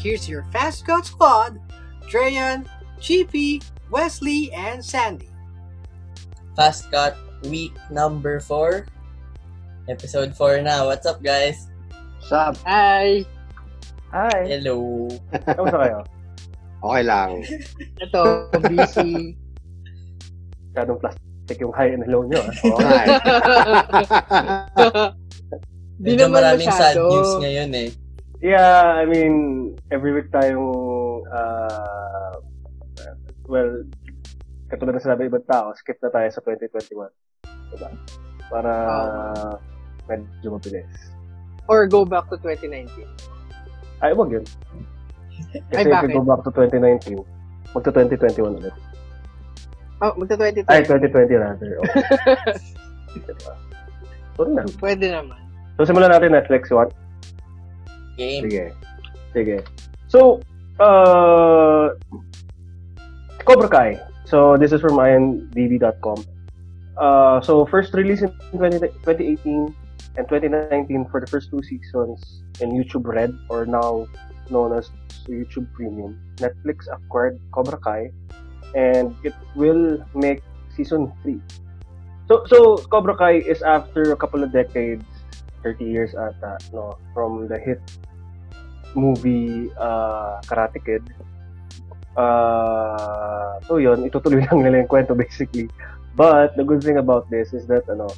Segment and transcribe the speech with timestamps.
[0.00, 1.60] Here's your Fast Scout Squad,
[2.08, 2.64] Dreyan,
[3.00, 3.60] GP,
[3.92, 5.28] Wesley, and Sandy.
[6.56, 8.86] Fast Cut Week number 4.
[9.88, 10.88] Episode 4 na.
[10.88, 11.68] What's up, guys?
[12.24, 12.56] Sup?
[12.64, 13.24] Hi!
[14.08, 14.40] Hi!
[14.48, 15.08] Hello.
[15.44, 16.00] Kamusta kayo?
[16.80, 17.44] Okay lang.
[18.00, 19.36] Ito, busy.
[20.72, 22.40] Masyadong plastic yung high and low nyo.
[22.40, 22.48] ah.
[22.64, 23.08] Oo nga eh.
[26.08, 27.92] Di naman maraming sad news ngayon eh.
[28.40, 32.40] Yeah, I mean, every week tayong, uh,
[33.44, 33.84] well,
[34.72, 37.12] katulad na sinabi ibang tao, skip na tayo sa 2021.
[37.68, 37.88] Diba?
[38.48, 38.72] Para
[40.08, 40.88] medyo mabilis.
[41.68, 42.88] Or go back to 2019.
[44.00, 44.44] Ay, wag yun.
[45.76, 46.08] Ay, Kasi if bakit?
[46.08, 47.20] we go back to 2019,
[47.76, 48.76] magto 2021 ulit.
[50.00, 50.64] Oh, magta 2020.
[50.72, 51.70] Ay, 2020 rather.
[51.76, 53.20] Okay.
[53.28, 53.52] diba?
[54.40, 54.64] So, na.
[54.80, 55.36] Pwede naman.
[55.76, 56.88] So, simulan natin Netflix one.
[58.20, 58.44] Game.
[58.44, 58.64] Sige.
[59.32, 59.58] Sige.
[60.12, 60.44] So,
[60.76, 61.96] uh,
[63.48, 63.96] Cobra Kai.
[64.28, 66.20] So, this is from IMDb.com.
[67.00, 69.72] Uh, so, first release in 20, 2018
[70.20, 74.04] and 2019 for the first two seasons in YouTube Red, or now
[74.52, 74.92] known as
[75.24, 76.20] YouTube Premium.
[76.36, 78.12] Netflix acquired Cobra Kai,
[78.76, 80.44] and it will make
[80.76, 81.40] season 3.
[82.28, 85.08] So, so Cobra Kai is after a couple of decades,
[85.62, 87.80] 30 years ata, no, from the hit
[88.94, 91.04] movie uh, Karate Kid.
[92.16, 95.70] Uh, so yun, itutuloy lang nila yung kwento basically.
[96.18, 98.10] But the good thing about this is that ano,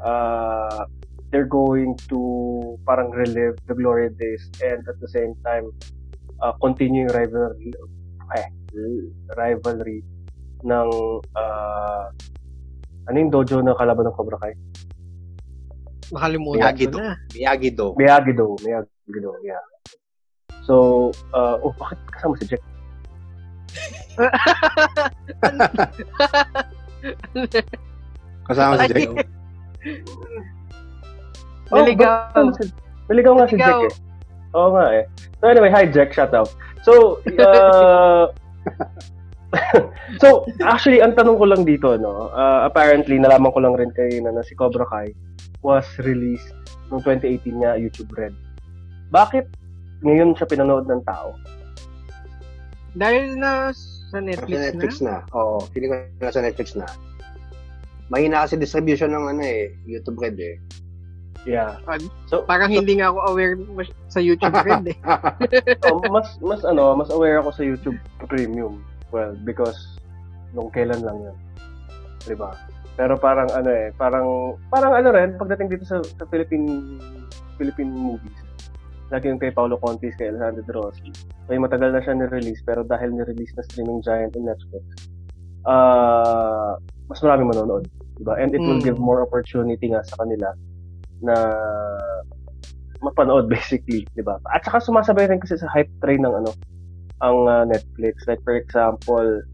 [0.00, 0.88] uh,
[1.30, 5.66] they're going to parang relive the glory days and at the same time
[6.40, 7.74] uh, continuing rivalry
[8.38, 8.48] eh,
[9.36, 10.02] rivalry
[10.64, 10.88] ng
[11.36, 12.04] uh,
[13.04, 14.54] ano yung dojo na kalaban ng Cobra Kai?
[16.14, 16.96] Makalimutan Miyagi-Do.
[16.96, 17.14] ko na.
[17.36, 17.86] Miyagi-Do.
[17.98, 18.46] Miyagi-Do.
[18.64, 19.64] Miyagi-Do, yeah.
[20.64, 22.62] So, uh, oh, bakit kasama si Jack?
[28.48, 29.08] Kasama si Jack.
[31.74, 32.32] Naligaw.
[32.36, 32.52] Oh,
[33.08, 33.92] naligaw nga si Jack eh.
[34.54, 35.04] Oo nga eh.
[35.42, 36.48] So anyway, hi Jack, shut up.
[36.86, 38.30] So, uh,
[40.22, 44.20] so actually, ang tanong ko lang dito, no, uh, apparently, nalaman ko lang rin kayo
[44.22, 45.12] na, na si Cobra Kai
[45.64, 46.52] was released
[46.92, 48.36] noong 2018 nga YouTube Red.
[49.10, 49.48] Bakit
[50.04, 51.34] ngayon siya pinanood ng tao?
[52.94, 55.26] Dahil na sa Sa Netflix, Netflix na.
[55.26, 55.34] na.
[55.34, 56.86] Oo, feeling ko na sa Netflix na.
[58.06, 60.54] Mahina kasi distribution ng ano eh, YouTube Red eh.
[61.42, 61.76] Yeah.
[62.24, 64.98] So, parang hindi nga ako aware mas- sa YouTube Red eh.
[65.82, 68.80] So, mas mas ano, mas aware ako sa YouTube Premium.
[69.10, 69.98] Well, because
[70.54, 71.36] nung kailan lang 'yun.
[72.22, 72.54] 'Di ba?
[72.94, 76.96] Pero parang ano eh, parang parang ano rin pagdating dito sa sa Philippine
[77.58, 78.38] Philippine movies.
[79.14, 81.08] Lagi yung kay Paulo Contis, kay Alejandro De Rossi.
[81.46, 84.82] May matagal na siya ni-release pero dahil ni-release na streaming giant in Netflix,
[85.70, 86.74] ah
[87.06, 87.86] mas maraming manonood.
[88.18, 88.34] Diba?
[88.34, 88.86] And it will Mm.
[88.90, 90.50] give more opportunity nga sa kanila
[91.22, 91.36] na
[93.06, 94.42] mapanood basically, 'di ba?
[94.50, 96.50] At saka sumasabay rin kasi sa hype train ng ano
[97.22, 98.26] ang ah, Netflix.
[98.26, 99.46] Like for example,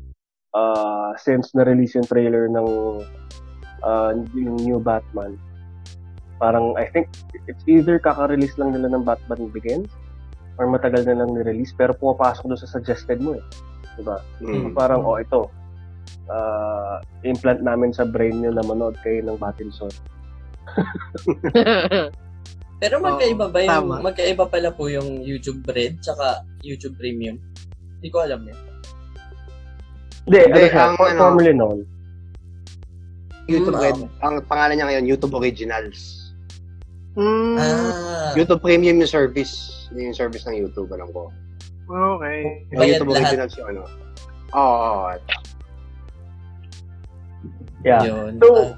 [0.56, 2.68] uh, since na-release yung trailer ng
[3.84, 5.36] uh, yung new Batman,
[6.40, 7.12] parang I think
[7.46, 9.92] it's either kaka-release lang nila ng Batman Begins
[10.56, 13.44] or matagal na lang ni-release pero pumapasok doon sa suggested mo eh.
[13.94, 14.16] 'Di ba?
[14.40, 14.72] Mm.
[14.72, 15.52] Parang oh ito.
[16.30, 19.90] Uh, implant namin sa brain nyo na manood kayo ng Batinson.
[22.80, 23.94] Pero magkaiba ba yung, tama.
[24.00, 27.36] magkaiba pala po yung YouTube Red tsaka YouTube Premium?
[28.00, 28.56] Hindi ko alam yun.
[30.24, 31.78] Hindi, ano siya, ang for- ano- formerly known.
[33.50, 33.98] YouTube Mm, Red.
[34.22, 36.19] Ang pangalan niya ngayon, YouTube Originals.
[37.14, 39.86] Mm, Ah, YouTube Premium yung service.
[39.90, 41.30] Yun yung service ng YouTube, alam ko.
[41.90, 42.62] okay.
[42.70, 43.22] Yung Bayad YouTube lahat.
[43.34, 43.82] Originals yung ano.
[44.54, 45.14] Oo, oo, oo.
[47.82, 48.02] Yeah.
[48.04, 48.38] yun.
[48.38, 48.76] So, Ah,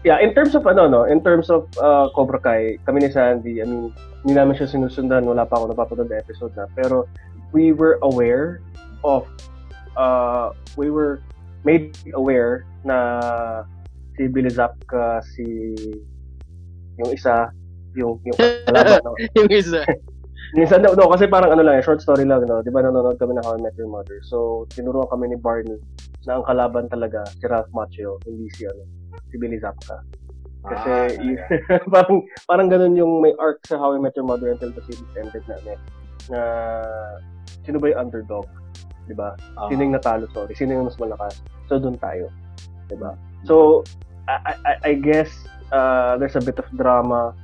[0.00, 3.60] Yeah, in terms of ano no, in terms of uh, Cobra Kai, kami ni Sandy,
[3.60, 3.92] I mean,
[4.24, 7.04] hindi namin siya sinusundan, wala pa ako napapanood na episode na, pero
[7.52, 8.64] we were aware
[9.04, 9.28] of
[10.00, 11.20] uh we were
[11.68, 12.96] made aware na
[14.16, 15.76] si Billy Zapka, si
[17.00, 17.48] yung isa,
[17.96, 18.36] yung yung
[18.68, 19.16] kalaban, no?
[19.36, 19.80] yung isa.
[20.56, 22.58] Yung isa, no, no, kasi parang ano lang, eh, short story lang, no?
[22.60, 24.18] Di ba nanonood kami ng How I Met Your Mother?
[24.26, 25.78] So, tinuruan kami ni Barney
[26.26, 28.82] na ang kalaban talaga si Ralph Macchio, hindi si ano,
[29.30, 30.02] si Billy Zapka.
[30.60, 31.40] Kasi Ah, y-
[31.94, 35.08] parang parang ganun yung may arc sa How I Met Your Mother until the series
[35.16, 35.72] ended na ano,
[36.28, 36.40] na
[37.64, 38.44] sino ba yung underdog?
[39.08, 39.32] 'Di ba?
[39.56, 39.72] Ah.
[39.72, 40.52] Sino yung natalo, sorry.
[40.52, 41.40] Sino yung mas malakas?
[41.64, 42.28] So doon tayo.
[42.92, 43.16] 'Di ba?
[43.48, 43.86] So
[44.28, 45.32] I, I, I guess
[45.72, 47.34] uh, there's a bit of drama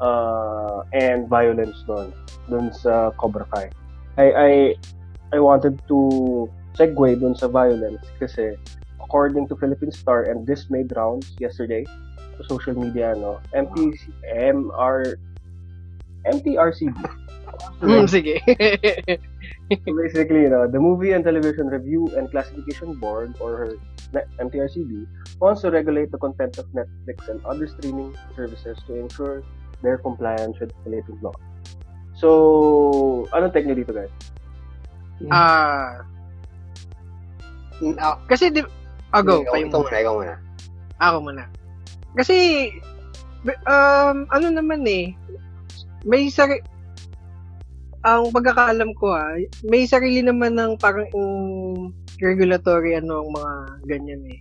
[0.00, 2.12] uh, and violence doon
[2.48, 3.70] doon sa Cobra Kai.
[4.18, 4.50] I I
[5.34, 5.98] I wanted to
[6.74, 8.58] segue doon sa violence kasi
[8.98, 11.86] according to Philippine Star and this made rounds yesterday
[12.38, 13.94] sa social media no MP
[14.34, 15.18] MR
[16.26, 16.98] MTRCB
[17.80, 18.40] Hmm, sige.
[19.72, 23.72] So basically, you know, the Movie and Television Review and Classification Board, or
[24.36, 25.08] MTRCB,
[25.40, 29.42] wants to regulate the content of Netflix and other streaming services to ensure
[29.80, 31.32] their compliance with Philippine law.
[32.12, 34.12] So, anong take niyo dito, guys?
[35.32, 36.04] Ah,
[37.82, 38.62] Mm, ah, kasi di
[39.10, 39.42] Ah, go.
[39.42, 39.86] ikaw, Kayo ikaw muna.
[39.86, 40.34] muna, ikaw muna.
[41.02, 41.44] Ako muna.
[42.14, 42.36] Kasi,
[43.66, 45.14] um, ano naman eh,
[46.06, 46.62] may sari...
[48.04, 49.32] Ang pagkakaalam ko ha,
[49.64, 51.88] may sarili naman ng parang um,
[52.20, 53.52] regulatory ano ang mga
[53.88, 54.40] ganyan eh.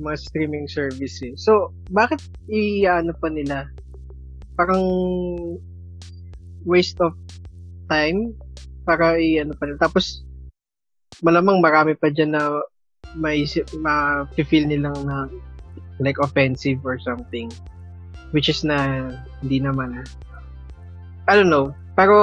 [0.00, 1.44] Mga streaming services.
[1.44, 3.68] So, bakit i-ano pa nila?
[4.56, 4.82] Parang
[6.64, 7.12] waste of
[7.92, 8.32] time
[8.88, 9.84] para i-ano pa nila.
[9.84, 10.24] Tapos,
[11.20, 12.64] malamang marami pa dyan na
[13.14, 13.46] may
[13.78, 15.28] ma-feel nilang na
[16.02, 17.46] like offensive or something
[18.34, 19.06] which is na
[19.38, 20.02] hindi naman
[21.30, 22.16] I don't know pero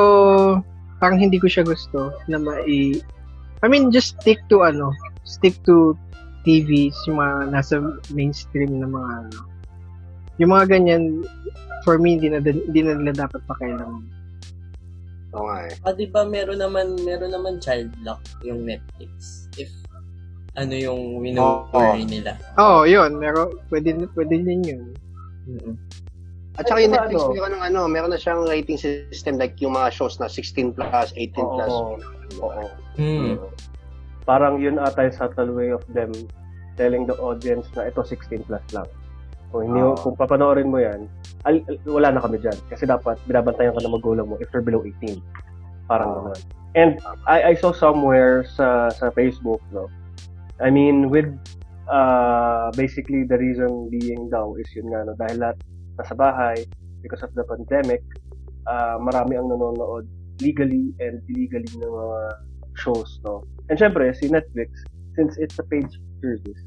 [1.00, 3.00] parang hindi ko siya gusto na mai
[3.62, 4.92] I mean just stick to ano
[5.24, 5.98] stick to
[6.48, 7.80] TVs yung mga nasa
[8.14, 9.40] mainstream na mga ano
[10.40, 11.22] yung mga ganyan
[11.86, 14.06] for me hindi na, hindi na nila dapat pakialaman
[15.32, 15.74] Oo nga eh.
[15.88, 19.48] Ah, di ba meron naman, meron naman child lock yung Netflix.
[19.56, 19.72] If
[20.60, 22.36] ano yung wino-worry nila.
[22.60, 23.16] Oo, oh, yun.
[23.16, 24.84] Pero pwede, pwede din yun.
[25.48, 25.76] Mm-mm.
[26.62, 27.34] At saka yung Netflix, ano?
[27.34, 31.10] meron ng ano, meron na siyang rating system like yung mga shows na 16 plus,
[31.18, 31.72] 18 plus.
[31.74, 31.98] Oo.
[32.46, 32.64] Oo.
[33.02, 33.42] Hmm.
[34.30, 36.14] Parang yun ata yung subtle way of them
[36.78, 38.86] telling the audience na ito 16 plus lang.
[39.50, 39.98] Kung hindi Oo.
[39.98, 41.10] kung papanoorin mo yan,
[41.50, 42.56] al- al- wala na kami dyan.
[42.70, 45.18] Kasi dapat binabantayan ka ng magulang mo if they're below 18.
[45.90, 46.18] Parang Oo.
[46.22, 46.38] naman.
[46.72, 49.92] And I, I saw somewhere sa sa Facebook, no?
[50.64, 51.28] I mean, with
[51.92, 55.18] uh, basically the reason being daw is yun nga, no?
[55.20, 55.58] Dahil lahat
[56.02, 56.58] nasa bahay,
[57.06, 58.02] because of the pandemic,
[58.66, 60.10] uh, marami ang nanonood
[60.42, 62.20] legally and illegally ng mga
[62.76, 63.46] shows, no?
[63.70, 64.74] And syempre, si Netflix,
[65.14, 65.86] since it's a paid
[66.22, 66.64] service,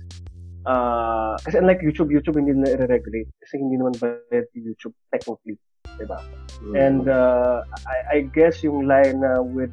[0.67, 5.59] uh, kasi unlike YouTube, YouTube hindi na i-regulate kasi hindi naman bayad si YouTube technically,
[5.99, 6.21] diba?
[6.65, 6.75] Mm.
[6.77, 9.73] And uh, I, I guess yung line na with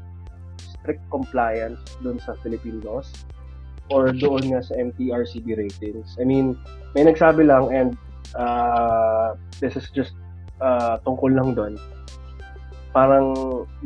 [0.81, 3.11] strict compliance doon sa Philippine laws
[3.91, 6.15] or doon nga sa MTRCB ratings.
[6.17, 6.55] I mean,
[6.95, 7.99] may nagsabi lang and
[8.35, 10.15] uh, this is just
[10.59, 11.75] uh, tungkol lang doon.
[12.91, 13.31] Parang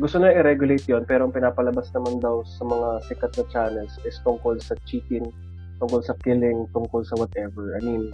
[0.02, 4.18] gusto na i-regulate yon pero ang pinapalabas naman daw sa mga sikat na channels is
[4.26, 5.30] tungkol sa cheating,
[5.78, 7.78] tungkol sa killing, tungkol sa whatever.
[7.78, 8.10] I mean,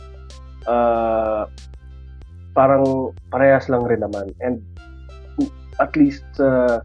[0.69, 1.49] uh,
[2.53, 4.37] parang parehas lang rin naman.
[4.45, 4.61] And
[5.81, 6.81] at least sa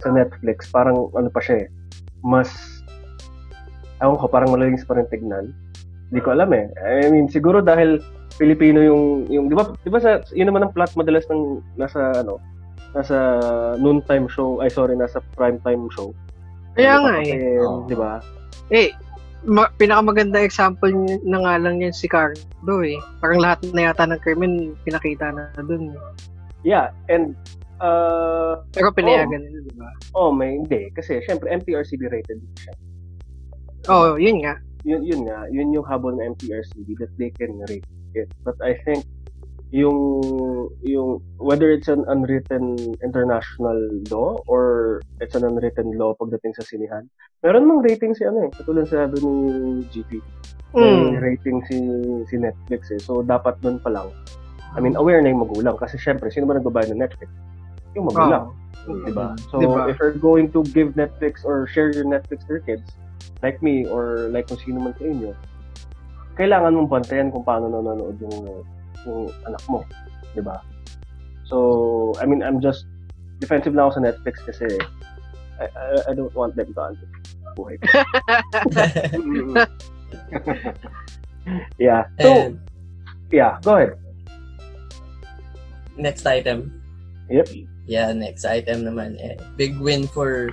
[0.00, 1.68] sa Netflix, parang ano pa siya eh,
[2.24, 2.48] mas
[4.00, 5.52] ewan ko, parang malalinis pa rin tignan.
[6.08, 6.72] Hindi ko alam eh.
[6.80, 8.00] I mean, siguro dahil
[8.40, 12.24] Filipino yung, yung di ba, di ba sa, yun naman ang plot madalas ng nasa,
[12.24, 12.40] ano,
[12.96, 13.16] nasa
[13.76, 16.16] noontime show, ay sorry, nasa primetime show.
[16.72, 17.60] Kaya Ano nga eh.
[17.84, 18.12] Di ba?
[18.72, 18.88] Eh,
[19.44, 20.88] ma- pinakamaganda example
[21.20, 22.96] na nga lang yan si Cardo eh.
[23.20, 25.92] Parang lahat na yata ng krimen pinakita na dun.
[26.64, 27.36] Yeah, and
[27.84, 29.88] uh, Pero pinayagan nila, di ba?
[30.16, 30.88] oh, may hindi.
[30.96, 32.72] Kasi, syempre, MTRCB rated siya.
[33.88, 34.60] Oh, yun nga.
[34.84, 38.28] Yun, yun nga, yun yung habol ng MTRCB that they can rate it.
[38.42, 39.04] But I think
[39.70, 39.94] yung
[40.82, 42.74] yung whether it's an unwritten
[43.06, 43.78] international
[44.10, 47.06] law or it's an unwritten law pagdating sa sinihan.
[47.46, 49.34] Meron mang rating si ano eh, katulad sa sabi ni
[49.94, 50.18] GP.
[50.74, 51.18] May Mm.
[51.18, 51.76] rating si
[52.30, 53.00] si Netflix eh.
[53.02, 54.10] So dapat doon pa lang.
[54.74, 57.30] I mean, aware na yung magulang kasi syempre sino ba nagbabayad ng Netflix?
[57.98, 58.54] Yung magulang,
[58.86, 59.02] Oo.
[59.02, 59.34] di ba?
[59.50, 59.90] So Diba?
[59.90, 62.86] if you're going to give Netflix or share your Netflix to your kids,
[63.42, 65.32] like me or like kung sino man sa inyo,
[66.36, 68.64] kailangan mong bantayan kung paano nanonood yung,
[69.04, 69.84] yung anak mo,
[70.40, 70.62] ba?
[71.44, 72.86] So, I mean, I'm just
[73.42, 74.78] defensive na ako sa Netflix kasi
[75.58, 77.08] I, I, I don't want them to answer
[77.58, 77.86] buhay ko.
[81.78, 82.04] Yeah.
[82.20, 82.60] So, And
[83.32, 83.96] yeah, go ahead.
[85.96, 86.82] next item.
[87.30, 87.48] Yep.
[87.86, 89.16] Yeah, next item naman.
[89.20, 90.50] Eh, big win for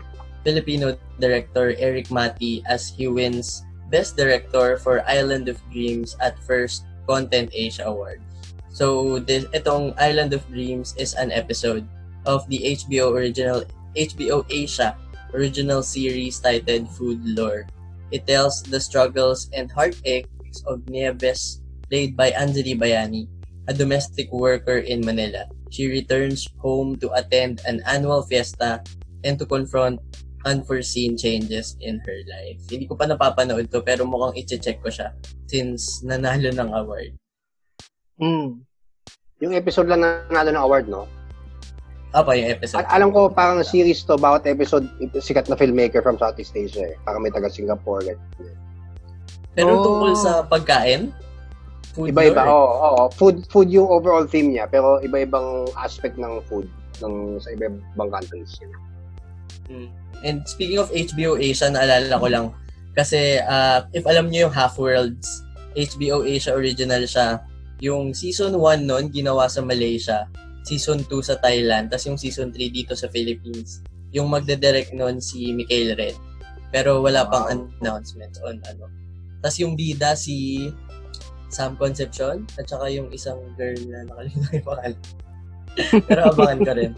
[0.48, 6.88] Filipino director Eric Mati as he wins Best Director for Island of Dreams at first
[7.04, 8.24] Content Asia Award.
[8.72, 11.84] So, this itong Island of Dreams is an episode
[12.24, 13.68] of the HBO original
[14.00, 14.96] HBO Asia
[15.36, 17.68] original series titled Food Lore.
[18.16, 21.60] It tells the struggles and heartaches of Nieves,
[21.92, 23.28] played by Anjali Bayani,
[23.68, 25.52] a domestic worker in Manila.
[25.70, 28.80] she returns home to attend an annual fiesta
[29.24, 30.00] and to confront
[30.48, 32.58] unforeseen changes in her life.
[32.72, 35.12] Hindi ko pa napapanood to pero mukhang i-check ko siya
[35.46, 37.12] since nanalo ng award.
[38.16, 38.64] Hmm.
[39.38, 41.04] Yung episode lang na nanalo ng award, no?
[42.16, 42.82] Apa yung episode?
[42.88, 46.98] Al- alam ko, parang series to, bawat episode, sikat na filmmaker from Southeast Asia eh.
[47.04, 48.02] Parang may taga Singapore.
[48.02, 48.58] ganyan.
[49.54, 49.84] Pero Oh.
[49.84, 51.12] tungkol sa pagkain?
[51.94, 52.50] Food Iba-iba, lore.
[52.50, 52.74] oo.
[52.80, 53.04] oo.
[53.12, 56.66] Food, food yung overall theme niya, pero iba-ibang aspect ng food
[57.02, 58.58] ng sa iba-ibang countries.
[59.68, 59.90] Mm.
[60.26, 62.46] And speaking of HBO Asia, naalala ko lang,
[62.98, 65.46] kasi ah, if alam niyo yung Half-Worlds,
[65.78, 67.46] HBO Asia original siya.
[67.86, 70.26] Yung season 1 nun, ginawa sa Malaysia.
[70.66, 71.94] Season 2 sa Thailand.
[71.94, 73.86] Tapos yung season 3 dito sa Philippines.
[74.10, 76.18] Yung magde-direct nun si Mikael Red.
[76.74, 77.70] Pero wala pang Wow.
[77.80, 78.90] announcements on ano.
[79.46, 80.68] Tapos yung bida si
[81.54, 84.96] Sam Concepcion at saka yung isang girl na nakalimutan yung pangalan.
[86.10, 86.92] Pero abangan ko rin.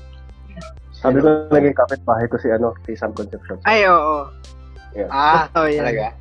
[1.00, 3.60] Sabi ko naging kapitbahay ko si ano, si Sam Concepcion.
[3.64, 4.28] Ay, oo.
[5.08, 5.86] Ah, Oh, yan.
[5.86, 6.12] talaga?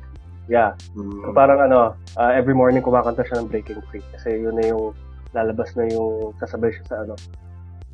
[0.47, 0.71] Yeah.
[0.95, 1.21] Hmm.
[1.21, 4.95] So, parang ano, ah, every morning kumakanta siya ng Breaking Free kasi yun na yung
[5.35, 7.13] lalabas na yung sasabay siya sa ano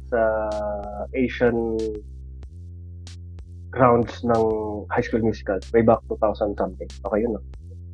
[0.07, 0.19] sa
[1.11, 1.75] Asian
[3.73, 4.43] grounds ng
[4.87, 6.87] High School Musical way back 2000 something.
[7.03, 7.41] Okay yun, no?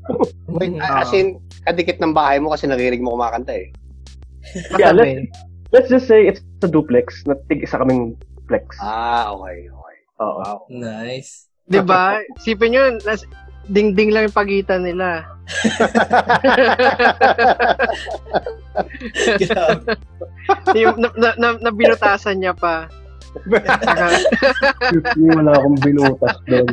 [0.59, 1.01] Wait, Ah.
[1.01, 3.69] as in, kadikit ng bahay mo kasi naririnig mo kumakanta eh.
[4.77, 5.29] Yeah, Katabi.
[5.71, 8.13] Let's just say it's a duplex na tig-isa kaming
[8.51, 8.75] flex.
[8.83, 9.97] Ah, okay, okay.
[10.19, 10.43] Oo.
[10.43, 10.57] Wow.
[10.67, 11.47] Nice.
[11.71, 12.19] 'Di ba?
[12.43, 13.23] Sipin nyo, nas,
[13.71, 15.23] ding-ding lang yung pagitan nila.
[20.71, 22.87] Yung, na, na, na, nabinutasan niya pa.
[25.15, 26.67] Wala akong binutas doon.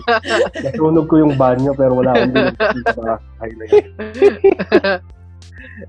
[0.63, 3.73] Nasunog ko yung banyo pero wala akong binutas sa highlight.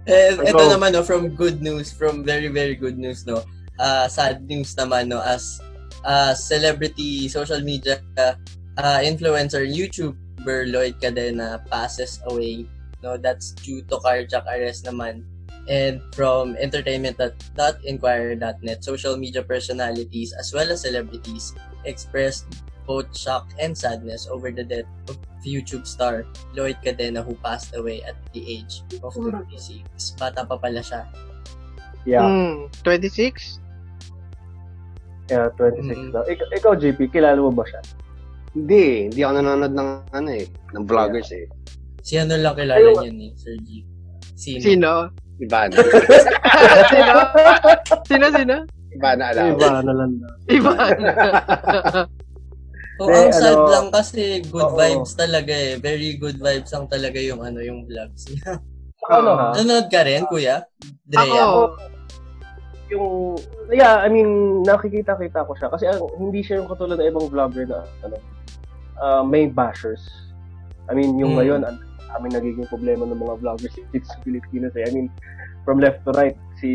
[0.05, 3.41] Eh, ito naman no, from good news, from very very good news no.
[3.81, 5.58] Uh, sad news naman no as
[6.05, 8.35] uh, celebrity social media uh,
[9.03, 12.65] influencer YouTuber Lloyd Cadena passes away.
[13.03, 15.23] No, that's due to cardiac arrest naman.
[15.69, 21.53] And from entertainment.inquirer.net, social media personalities as well as celebrities
[21.85, 22.45] expressed
[22.89, 26.25] both shock and sadness over the death of YouTube star
[26.57, 29.85] Lloyd Cadena who passed away at the age of 26.
[30.17, 31.05] Bata pa pala siya.
[32.03, 33.61] Yeah, hmm, 26?
[35.29, 36.12] Yeah 26 Mm.
[36.12, 36.24] daw.
[36.25, 37.81] Ik- ikaw, JP, kilala mo ba siya?
[38.50, 41.45] Hindi, hindi ako nanonood ng ano eh, ng vloggers eh.
[42.01, 43.00] Si ano lang kilala Ayaw.
[43.00, 43.86] niya ni Sir G.
[44.33, 44.59] Sino?
[44.59, 44.91] Sino?
[45.39, 45.75] Iba na.
[46.89, 47.13] sino?
[48.03, 48.55] Sino, sino?
[48.89, 49.45] Iba na alam.
[49.53, 50.27] Iba na lang na.
[50.50, 50.74] Iba.
[53.00, 54.75] Oh, Eh, ang sad ano, lang kasi good oo.
[54.75, 55.79] vibes talaga eh.
[55.79, 58.59] Very good vibes ang talaga yung ano yung vlogs niya.
[59.07, 59.55] Ano?
[59.55, 60.67] Nanonood ka rin, kuya?
[61.07, 61.43] Ako, Drea?
[62.89, 63.38] Yung
[63.69, 67.65] yeah, I mean, nakikita-kita ko siya kasi ang- hindi siya yung katulad ng ibang vlogger
[67.69, 68.17] na ano,
[69.00, 70.10] uh, may bashers.
[70.89, 71.39] I mean, yung Mm.
[71.39, 71.77] ngayon, ang
[72.17, 74.89] aming nagiging problema ng mga vloggers dito sa Pilipinas eh.
[74.89, 75.08] I mean,
[75.62, 76.74] from left to right, si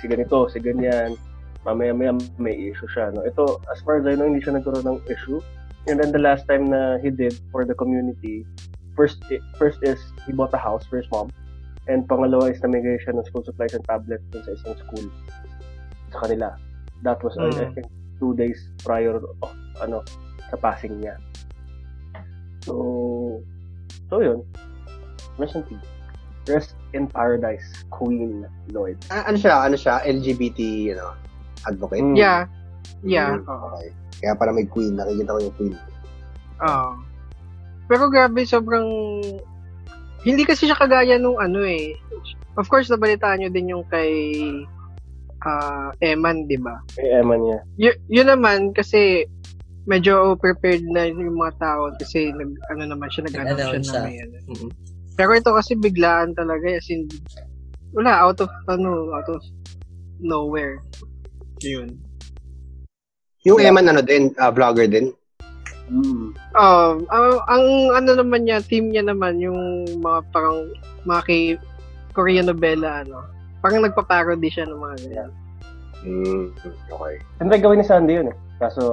[0.00, 1.20] si ganito, si ganyan,
[1.68, 3.12] mamaya-maya may issue siya.
[3.12, 3.22] No?
[3.22, 5.38] Ito, as far as I know, hindi siya nagkaroon ng issue.
[5.86, 8.46] And then the last time na he did for the community,
[8.94, 9.20] first
[9.58, 11.28] first is he bought a house for his mom.
[11.90, 15.06] And pangalawa is namigay siya ng school supplies and tablets dun sa isang school
[16.14, 16.54] sa kanila.
[17.02, 17.74] That was, I- I Mm.
[17.74, 18.54] think, two days
[18.86, 19.50] prior of,
[19.82, 20.06] ano,
[20.46, 21.18] sa passing niya.
[22.62, 23.42] So,
[24.06, 24.46] so yun.
[25.34, 25.88] Rest in peace.
[26.46, 28.98] Rest in paradise, Queen Lloyd.
[29.10, 29.66] A- ano siya?
[29.66, 29.98] Ano siya?
[30.02, 31.10] LGBT, you know,
[31.66, 32.02] advocate?
[32.02, 32.14] Mm.
[32.14, 32.46] yeah.
[33.02, 33.42] Yeah.
[33.42, 33.90] Mm, Okay.
[34.22, 34.94] Kaya para may queen.
[34.94, 35.74] Nakikita ko yung queen.
[36.62, 36.90] Oo.
[37.90, 38.86] Pero grabe, sobrang...
[40.22, 41.98] Hindi kasi siya kagaya nung ano eh.
[42.54, 44.12] Of course, nabalitaan nyo din yung kay
[45.42, 46.78] ah Eman, di ba?
[46.94, 47.58] Kay Emma niya.
[47.74, 49.26] Y- yun naman, kasi
[49.90, 54.18] medyo prepared na yung mga tao kasi nag, ano naman siya, nag-announce siya na may
[54.22, 54.36] ano.
[54.46, 54.68] Mhm.
[55.18, 57.10] Pero ito kasi biglaan talaga, as in,
[57.90, 59.42] wala, out of, ano, out of
[60.22, 60.78] nowhere.
[61.66, 61.98] Yun.
[63.42, 63.74] Yung Yeah.
[63.74, 65.10] Eman, ano din, ah, vlogger din.
[65.90, 66.36] Mm.
[66.54, 67.64] Um, ang, ang
[67.96, 70.70] ano naman niya, team niya naman, yung mga parang,
[71.02, 71.42] mga kay
[72.12, 73.26] Korean novela, ano.
[73.64, 75.30] Parang nagpa-parody siya ng mga ganyan.
[76.02, 76.44] Mm,
[76.90, 77.14] okay.
[77.38, 78.36] Siyempre gawin ni Sandy yun eh.
[78.58, 78.84] Kaso...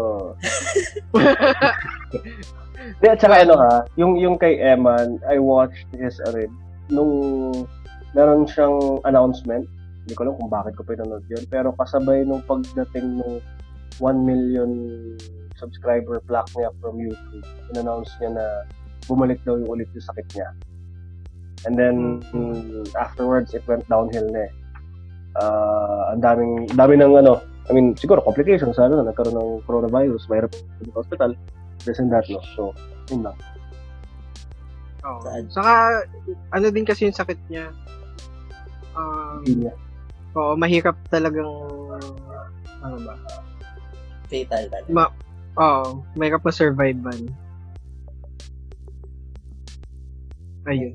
[3.03, 6.49] Di, at saka ano ha, yung, yung kay Eman, I watched his arid
[6.87, 7.51] nung
[8.15, 9.67] meron siyang announcement.
[10.05, 11.43] Hindi ko alam kung bakit ko pinanood yun.
[11.51, 13.43] Pero kasabay nung pagdating nung
[13.99, 14.71] 1 million
[15.59, 18.45] subscriber plaque niya from YouTube, in-announce niya na
[19.05, 20.49] bumalik daw yung ulit yung sakit niya.
[21.67, 24.51] And then, mm, afterwards, it went downhill na eh.
[25.37, 30.25] ah ang daming dami ng ano, I mean, siguro complications, ano na, nagkaroon ng coronavirus,
[30.25, 30.63] mahirap sa
[30.95, 31.31] hospital,
[31.85, 32.41] this and that, no?
[32.57, 32.73] So,
[33.13, 33.37] yun lang.
[35.05, 35.21] Oo.
[35.21, 35.45] Sad.
[35.53, 35.73] Saka,
[36.49, 37.69] ano din kasi yung sakit niya.
[38.97, 39.75] Um, niya.
[40.33, 41.47] oo, mahirap talagang,
[42.81, 43.15] ano ba?
[44.29, 44.89] Fatal talaga.
[44.93, 45.05] Ma
[45.59, 47.27] Oo, mahirap ma-survive man.
[50.69, 50.93] Ayun.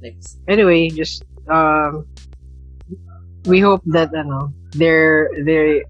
[0.00, 0.38] Next.
[0.48, 2.06] Anyway, just, um,
[3.46, 5.84] we hope that, ano, they're, they're,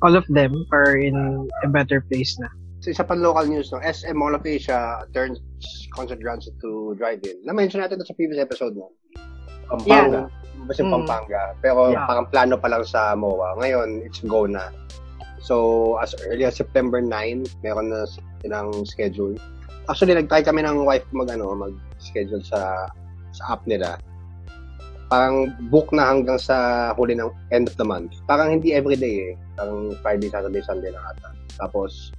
[0.00, 1.16] all of them are in
[1.64, 2.48] a better place na.
[2.80, 3.80] So, isa pang local news, no?
[3.82, 5.40] SM Mall of Asia turns
[5.92, 7.42] concert grounds to drive-in.
[7.44, 8.92] Na-mention natin ito sa previous episode, no?
[9.66, 10.30] Pampanga.
[10.68, 10.92] Basta Mm.
[10.94, 11.42] Pampanga.
[11.58, 12.06] Pero Yeah.
[12.06, 13.58] parang plano pa lang sa MOA.
[13.58, 14.70] Ngayon, it's go na.
[15.46, 18.02] So, as early as September 9, meron na
[18.42, 19.38] silang schedule.
[19.86, 22.90] Actually, nag-try kami ng wife mag, ano, mag-schedule sa
[23.30, 23.94] sa app nila.
[25.06, 28.10] Parang book na hanggang sa huli ng end of the month.
[28.26, 29.32] Parang hindi everyday eh.
[29.54, 31.30] Parang Friday, Saturday, Sunday lang ata.
[31.62, 32.10] Tapos,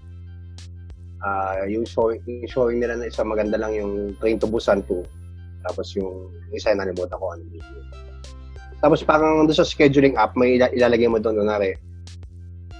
[1.19, 5.03] ah yung, showing, yung showing nila na isa maganda lang yung Train to Busan 2.
[5.67, 7.43] Tapos yung isa na nalimutan ko ano.
[8.79, 11.75] Tapos parang doon sa scheduling app, may ila- ilalagay mo doon, kunwari,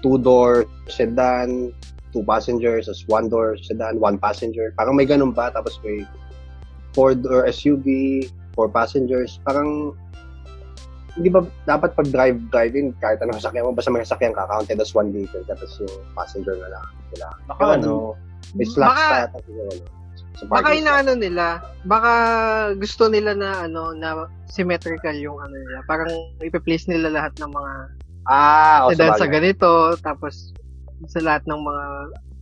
[0.08, 1.76] two-door sedan,
[2.16, 4.72] two passengers, as one-door sedan, one passenger.
[4.80, 5.52] Parang may ganun ba?
[5.52, 6.08] Tapos may
[6.96, 8.24] four-door SUV,
[8.56, 9.44] four passengers.
[9.44, 9.92] Parang,
[11.20, 14.78] hindi ba dapat pag drive driving kahit anong sasakyan mo basta may sasakyan ka counted
[14.78, 18.14] as one vehicle tapos yung passenger na lang sila Baka ano,
[18.54, 19.86] may slots Baka- pa siguro no?
[20.38, 20.82] Sa Baka parking slot.
[20.86, 21.48] inaano nila,
[21.90, 22.14] baka
[22.78, 25.82] gusto nila na ano na symmetrical yung ano nila.
[25.90, 27.74] Parang ipe-place nila lahat ng mga
[28.28, 30.52] ah o sedan sa sa ganito, tapos
[31.08, 31.86] sa lahat ng mga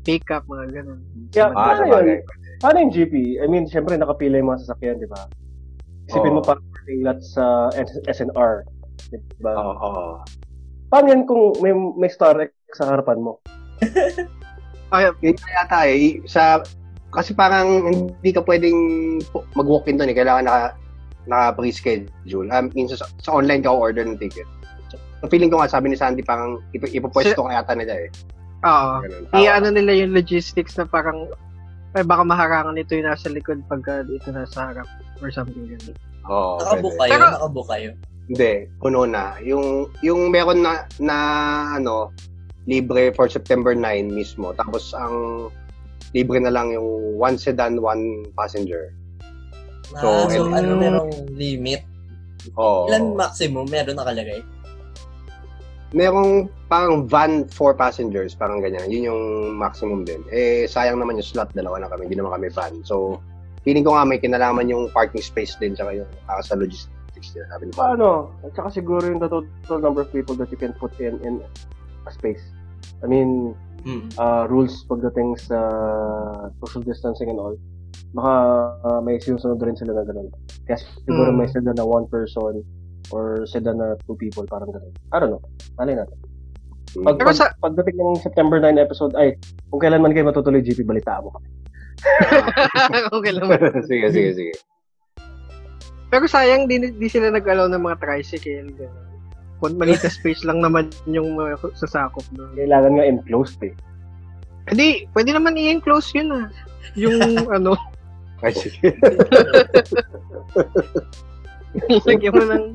[0.05, 1.01] pickup, mga ganun.
[1.33, 2.21] Yeah, ah, paano sa bagay.
[2.21, 2.21] yun?
[2.61, 3.13] Paano yung GP?
[3.41, 5.27] I mean, syempre nakapila yung mga sasakyan, di ba?
[6.07, 6.37] Isipin Oo.
[6.39, 7.73] mo parang parking lot sa
[8.05, 8.63] SNR.
[9.11, 9.57] Di ba?
[9.57, 10.05] oo oo
[10.93, 13.41] Paano yan kung may, may Star X sa harapan mo?
[14.93, 16.21] Ay, Yun yata eh.
[16.29, 16.61] Sa,
[17.09, 18.77] kasi parang hindi ka pwedeng
[19.57, 20.15] mag-walk-in doon eh.
[20.15, 20.67] Kailangan naka,
[21.25, 22.47] naka pre-schedule.
[22.53, 24.47] Um, minsan sa, sa online ka order ng ticket.
[25.25, 28.09] So, so, feeling ko nga, sabi ni Sandy, parang ip- ipopwesto ka yata nila eh.
[28.61, 28.93] oo.
[29.33, 31.25] I-ano nila yung logistics na parang
[31.95, 34.87] ay baka maharangan ito yung nasa likod pagka dito nasa harap
[35.23, 35.95] or something ganun.
[36.27, 36.97] Oo, pwede.
[36.99, 37.11] kayo?
[37.15, 37.89] Pero- Nakabook kayo?
[38.25, 39.37] Hindi, puno na.
[39.45, 41.17] Yung, yung meron na, na,
[41.77, 42.09] ano,
[42.65, 44.51] libre for September 9 mismo.
[44.57, 45.47] Tapos, ang
[46.17, 48.89] libre na lang yung one sedan, one passenger.
[50.01, 51.85] So, So, so and- ano, merong limit?
[52.57, 52.89] Oo.
[52.89, 54.41] Ilan maximum meron nakalagay?
[55.93, 58.89] Merong parang van for passengers, parang ganyan.
[58.89, 59.21] Yun yung
[59.59, 60.23] maximum din.
[60.33, 62.73] Eh, sayang naman yung slot, dalawa na kami, hindi naman kami van.
[62.81, 63.21] So,
[63.61, 67.45] feeling ko nga may kinalaman yung parking space din tsaka yung para sa logistics din.
[67.49, 67.77] Sabi Paolo.
[67.77, 68.09] Paano?
[68.45, 71.41] At saka siguro yung the total number of people that you can put in in
[72.05, 72.41] a space.
[73.03, 73.53] I mean,
[73.85, 74.09] Hmm.
[74.17, 75.61] uh, rules pagdating sa
[76.57, 77.53] social distancing and all.
[78.17, 78.33] Baka
[78.81, 80.33] uh, may sinusunod rin sila na ganun.
[80.65, 81.37] Kaya siguro Hmm.
[81.37, 82.65] may sila na one person
[83.11, 84.93] or sila na two people, parang ganun.
[85.11, 85.43] I don't know.
[85.77, 86.17] Malay natin.
[87.03, 89.35] Pag, Pero pag, sa- pagdating ng September 9 episode, ay,
[89.67, 91.47] kung kailan man kayo matutuloy GP, balitaan mo kami.
[93.11, 93.47] okay lang.
[93.83, 94.53] sige, sige, sige.
[96.07, 98.71] Pero sayang di, di sila nag-allow ng mga tricycle.
[98.79, 99.03] Ganun.
[99.59, 102.51] Kung maliit na space lang naman yung mga sasakop doon.
[102.55, 103.73] Kailangan nga enclosed eh.
[104.71, 106.47] Hindi, pwede naman i-enclose yun ah.
[106.95, 107.19] Yung
[107.57, 107.75] ano,
[108.43, 108.93] Ay, sige.
[112.07, 112.65] lagyan mo ng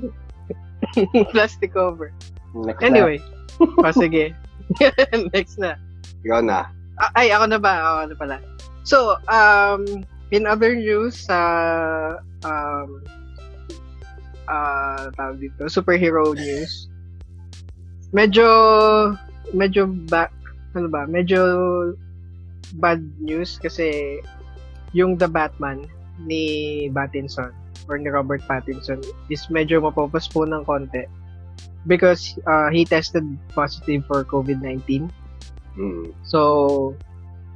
[1.33, 2.13] plastic cover.
[2.55, 3.23] Next Anyway,
[3.61, 4.35] o sige.
[5.35, 5.79] Next na.
[6.27, 6.71] Ikaw na.
[7.01, 7.73] Ah, ay, ako na ba?
[7.81, 8.37] Ako na pala.
[8.85, 11.39] So, um, in other news, sa
[12.45, 13.01] um,
[14.51, 16.91] ah tawag dito, superhero news,
[18.11, 18.47] medyo,
[19.55, 20.35] medyo back,
[20.75, 21.41] ano ba, medyo
[22.79, 24.19] bad news kasi
[24.91, 25.87] yung The Batman
[26.27, 29.01] ni Pattinson or ni Robert Pattinson
[29.33, 31.07] is medyo mapopospone ng konti
[31.89, 33.25] because uh, he tested
[33.57, 35.09] positive for COVID-19.
[35.77, 36.13] Hmm.
[36.25, 36.97] So,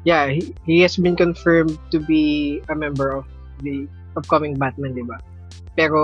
[0.05, 3.27] yeah, he, he has been confirmed to be a member of
[3.61, 5.21] the upcoming Batman, di ba?
[5.77, 6.01] Pero,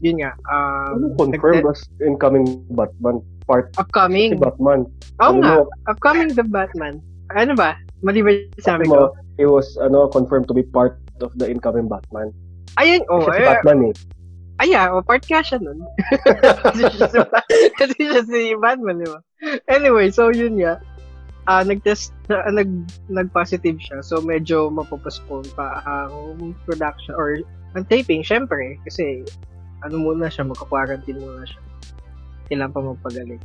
[0.00, 4.86] yun nga, Ano um, confirmed nagte- as incoming Batman part si upcoming, Batman.
[5.22, 7.00] oo Ano nga, mo, upcoming the Batman.
[7.34, 7.78] Ano ba?
[8.02, 9.18] Mali ba sabi sabi mo, ko?
[9.40, 12.30] he was ano confirmed to be part of the incoming Batman.
[12.76, 13.94] Ayun, oh, Kasi si eh, Batman eh.
[14.56, 15.80] ay, ah, oh, part ka siya nun.
[17.80, 19.20] kasi, siya si, Batman, di ba?
[19.68, 20.80] Anyway, so yun nga,
[21.48, 22.68] ah nag-test, ah, nag,
[23.08, 24.00] nag-positive siya.
[24.04, 27.40] So, medyo mapopospone pa ang production or
[27.76, 29.24] ang taping, syempre, kasi
[29.84, 31.62] ano muna siya, magka-quarantine muna siya.
[32.48, 33.42] Kailangan pa magpagaling.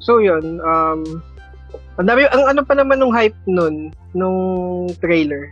[0.00, 0.60] So, yun.
[0.60, 1.24] Um,
[1.96, 5.48] ang dami, ang ano pa naman nung hype nun, nung trailer.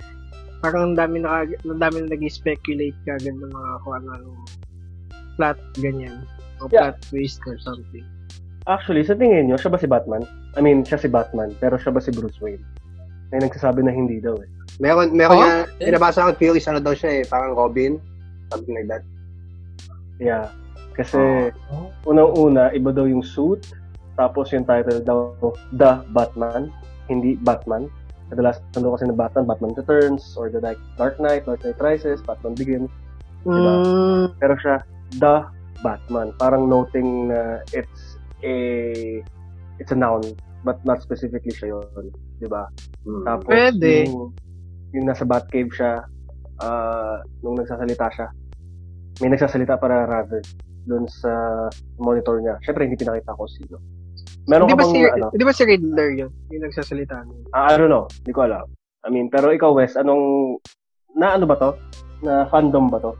[0.64, 4.28] Parang ang dami na, ang dami na nag-speculate kagad ng mga kung ano, ano
[5.36, 6.24] plot, ganyan.
[6.64, 6.96] O Yeah.
[6.96, 8.00] plot twist or something.
[8.64, 10.24] Actually, sa tingin nyo, siya ba si Batman?
[10.56, 12.64] I mean, siya si Batman, pero siya ba si Bruce Wayne?
[13.28, 14.48] May nagsasabi na hindi daw eh.
[14.80, 15.42] Meron, meron Oh?
[15.44, 18.00] niya, pinabasa ko theories, ano daw siya eh, parang Robin,
[18.48, 19.04] something like that.
[20.16, 20.48] Yeah.
[20.96, 21.92] Kasi, Oh.
[22.08, 23.68] unang-una, iba daw yung suit,
[24.16, 25.36] tapos yung title daw,
[25.76, 26.72] The Batman,
[27.12, 27.92] hindi Batman.
[28.32, 32.24] Kadalasan daw kasi na Batman, Batman Returns, or The Dark Dark Knight, Dark Knight Rises,
[32.24, 32.90] Batman Begins.
[33.44, 33.74] Diba?
[33.76, 34.76] Mm, Pero siya,
[35.20, 35.44] The
[35.84, 36.32] Batman.
[36.40, 38.54] Parang noting na it's a,
[39.76, 40.24] it's a noun,
[40.64, 42.08] but not specifically siya yun.
[42.40, 42.72] Diba?
[43.04, 43.24] Hmm.
[43.28, 44.08] Tapos, Pwede.
[44.08, 44.32] Yung,
[44.96, 45.92] yung nasa Batcave siya,
[46.64, 48.28] ah, nung nagsasalita siya,
[49.22, 50.40] may nagsasalita para rather
[50.88, 51.30] doon sa
[52.00, 52.56] monitor niya.
[52.64, 53.76] Siyempre, hindi pinakita ko sino.
[54.44, 56.30] Meron di ka ba bang, si, ano, di ba si Riddler yun?
[56.50, 57.48] Yung nagsasalita nun.
[57.50, 58.66] ah, I don't know, hindi ko alam.
[59.00, 60.56] I mean, pero ikaw, Wes, anong,
[61.12, 61.70] na ano ba to?
[62.20, 63.12] Na fandom ba to?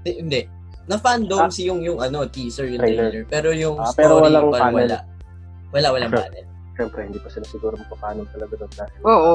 [0.00, 0.40] Hindi, hindi.
[0.84, 1.48] Na fandom Ah.
[1.48, 3.08] si yung yung ano teaser yung Trailer.
[3.08, 3.24] trailer.
[3.26, 4.78] Pero yung Ah, story pero walang parang panel.
[4.84, 4.98] wala.
[5.72, 6.22] Wala walang Sure.
[6.22, 6.44] panel.
[6.74, 8.72] Siyempre, hindi pa sila siguro magpapaano talaga doon.
[8.74, 9.34] dahil- Oo.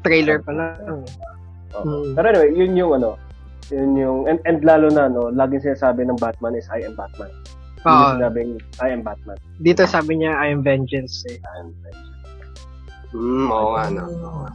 [0.00, 0.74] Trailer pa lang.
[0.88, 1.04] Oo.
[1.76, 2.10] Hmm.
[2.14, 3.10] Pero anyway, yun yung ano,
[3.68, 7.28] yun yung, and, and lalo na, no, laging sinasabi ng Batman is, I am Batman.
[7.84, 9.38] Niya sinabing, I am Batman.
[9.60, 11.36] Dito sabi niya, I am vengeance eh.
[11.36, 12.12] I am Batman.
[13.14, 14.02] Hmm, oo nga, no.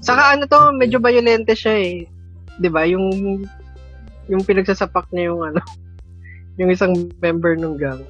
[0.03, 2.03] Saka ano to, medyo violente siya eh.
[2.59, 3.07] 'Di ba Yung
[4.27, 5.61] yung pinagsasapak niya yung ano,
[6.59, 8.03] yung isang member ng gang.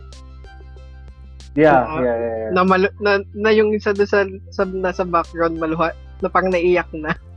[1.57, 2.51] Yeah, Ah, yeah, yeah, yeah.
[2.53, 4.21] Na, malu- na, na yung isa doon sa,
[4.53, 7.13] sa, nasa background maluha, na parang naiyak na.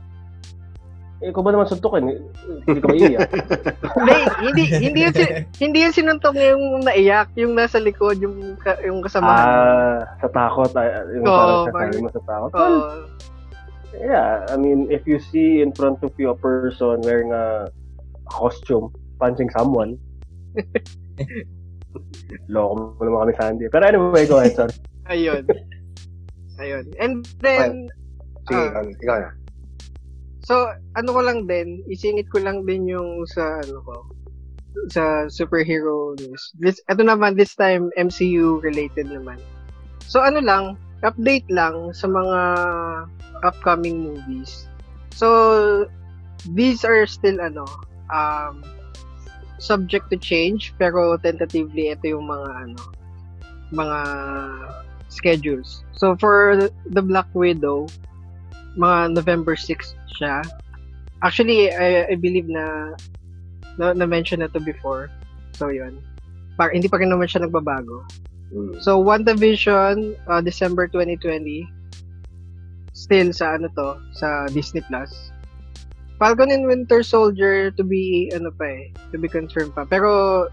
[1.23, 2.03] Eh, ikaw ba naman suntukin?
[2.05, 2.19] Eh,
[2.65, 3.29] Hindi ka maiiyak.
[3.95, 8.59] hindi, hindi, hindi yung, si- hindi yung sinuntok niya yung naiyak, yung nasa likod, yung,
[8.83, 9.47] yung kasamahan.
[9.47, 10.67] ah, sa takot.
[10.75, 12.51] ay, yung Oo, parang mo sa takot.
[12.51, 12.77] Well,
[13.95, 17.71] yeah, I mean, if you see in front of you a person wearing a
[18.27, 19.95] costume, punching someone,
[22.49, 23.65] loko mo naman kami Sandy.
[23.69, 24.75] Pero anyway, go ahead, sorry.
[25.07, 25.45] ayun.
[26.59, 26.85] Ayun.
[26.99, 27.87] And then,
[28.43, 28.67] Sige, Ah.
[28.75, 29.29] ikaw, ikaw na.
[30.43, 33.95] So, ano ko lang din, isingit ko lang din yung sa, ano ko,
[34.91, 36.51] sa superhero news.
[36.59, 39.39] This, ito naman, this time, MCU related naman.
[40.03, 42.39] So, ano lang, update lang sa mga
[43.47, 44.67] upcoming movies.
[45.15, 45.87] So,
[46.51, 47.63] these are still, ano,
[48.11, 48.67] um,
[49.63, 52.79] subject to change, pero tentatively, ito yung mga, ano,
[53.71, 53.99] mga
[55.07, 55.87] schedules.
[55.95, 57.87] So, for the Black Widow,
[58.77, 60.41] mga November 6 siya.
[61.23, 62.93] Actually, I, I believe na
[63.77, 65.09] na, na-mention na to before.
[65.57, 66.01] So, yun.
[66.57, 68.05] Par, hindi pa rin naman siya nagbabago.
[68.53, 68.77] Hmm.
[68.81, 71.65] So, WandaVision, uh, December 2020.
[72.93, 75.33] Still sa ano to, sa Disney Plus.
[76.21, 79.83] Falcon and Winter Soldier to be, ano pa eh, to be confirmed pa.
[79.89, 80.45] Pero,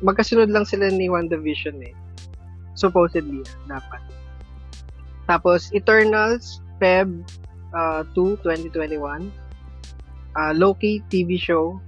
[0.00, 1.92] magkasunod lang sila ni WandaVision eh.
[2.72, 4.00] Supposedly, dapat.
[5.28, 7.24] Tapos, Eternals, Feb
[7.74, 9.32] uh, 2, 2021.
[10.38, 11.80] Uh, Loki TV show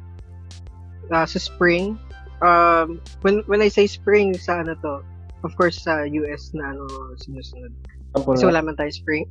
[1.12, 1.98] uh, sa spring.
[2.40, 5.04] Um, when when I say spring sa ano to,
[5.44, 6.88] of course sa US na ano
[7.20, 7.70] sinusunod.
[8.16, 9.28] Sample Kasi wala man tayo spring.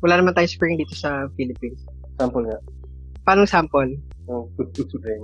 [0.00, 1.82] Wala naman tayo spring dito sa Philippines.
[2.20, 2.58] Sample nga.
[3.24, 3.96] Paano sample?
[4.30, 5.20] Oh, spring.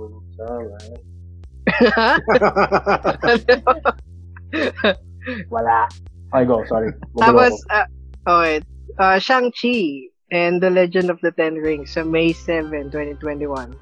[5.53, 5.87] Wala.
[6.31, 6.63] Ay, go.
[6.67, 6.91] Sorry.
[7.15, 7.85] Bumalo Tapos, uh,
[8.27, 8.61] okay.
[8.97, 13.77] Uh, Shang-Chi and the Legend of the Ten Rings sa May 7, 2021.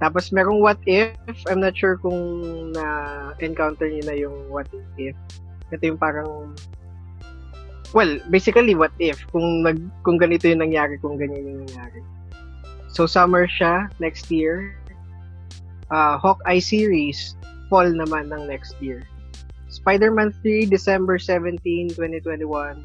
[0.00, 1.14] Tapos, merong What If.
[1.46, 4.66] I'm not sure kung na-encounter niyo na yung What
[4.96, 5.14] If.
[5.70, 6.56] Ito yung parang
[7.92, 9.20] Well, basically, what if?
[9.28, 12.00] Kung, nag, kung ganito yung nangyari, kung ganyan yung nangyari.
[12.88, 14.72] So, summer siya next year.
[15.92, 17.36] Uh, Hawkeye series,
[17.68, 19.04] fall naman ng next year.
[19.68, 22.80] Spider-Man 3, December 17, 2021.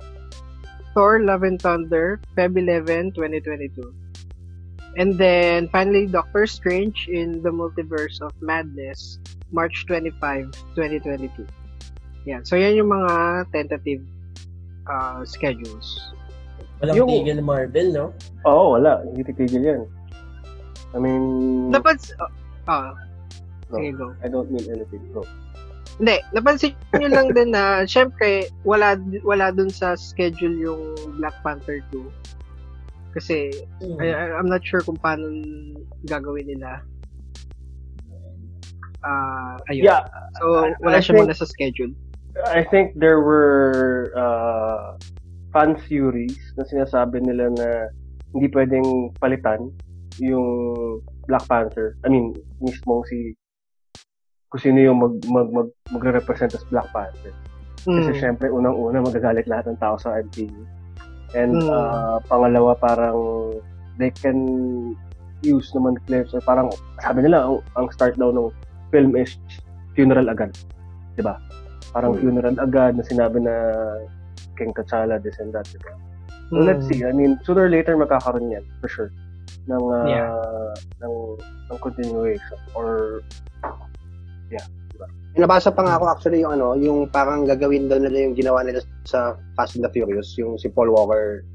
[0.97, 3.93] Thor, Love and Thunder, Feb 11, 2022.
[4.97, 9.21] And then, finally, Doctor Strange in the Multiverse of Madness,
[9.53, 11.45] March 25, 2022.
[12.25, 12.41] Yan.
[12.41, 14.01] So, yan yung mga tentative
[14.89, 16.01] uh, schedules.
[16.81, 18.05] Walang Yung- tigil Marvel, no?
[18.49, 19.05] Oo, wala.
[19.05, 19.81] Hindi titigil yan.
[20.93, 22.33] I mean, Dapat, uh,
[22.65, 22.97] ah,
[23.69, 24.17] sige, go.
[24.25, 25.05] I don't mean anything.
[25.13, 25.21] Go.
[25.97, 30.81] Hindi, napansin nyo lang din na, syempre, wala, wala dun sa schedule yung
[31.17, 32.05] Black Panther 2.
[33.17, 33.49] Kasi,
[33.97, 35.25] I, I- I'm not sure kung paano
[36.05, 36.85] gagawin nila.
[39.01, 39.85] ah ayun.
[39.85, 40.03] Yeah,
[40.41, 41.93] So, wala I siya think- muna sa schedule.
[42.49, 44.97] I think there were uh,
[45.49, 47.69] fan theories na sinasabi nila na
[48.33, 49.73] hindi pwedeng palitan
[50.17, 50.45] yung
[51.25, 51.97] Black Panther.
[52.05, 53.36] I mean, mismo si
[54.47, 57.33] kung sino yung mag, mag, mag, magre-represent as Black Panther.
[57.87, 58.19] Kasi Mm.
[58.19, 60.63] syempre, unang-una, magagalit lahat ng tao sa MCU.
[61.35, 61.67] And Mm.
[61.67, 63.19] uh, pangalawa, parang
[63.99, 64.39] they can
[65.43, 68.51] use naman clips or parang sabi nila, ang, ang start daw ng
[68.91, 69.35] film is
[69.93, 70.55] funeral agad.
[71.15, 71.35] 'Di ba?
[71.91, 72.19] Parang Mm.
[72.23, 73.53] funeral agad na sinabi na
[74.55, 75.67] King T'Challa, this and that.
[75.69, 75.93] Diba?
[76.49, 76.65] So, Mm.
[76.65, 77.03] let's see.
[77.03, 79.11] I mean, sooner or later, magkakaroon yan, for sure.
[79.67, 80.31] Ng, uh, Yeah.
[81.03, 81.15] ng,
[81.69, 82.59] ng continuation.
[82.73, 83.19] Or,
[85.37, 88.81] Nabasa pa nga ako actually yung ano, yung parang gagawin daw nila yung ginawa nila
[89.05, 91.45] sa Fast and the Furious, yung si Paul Walker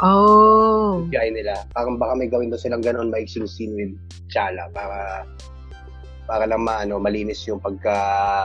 [0.00, 1.04] Oh.
[1.12, 1.64] guy nila.
[1.72, 3.92] Parang baka may gawin daw silang ganoon maiksing scene with
[4.28, 5.28] Chala para
[6.24, 7.92] para lang maano malinis yung pagka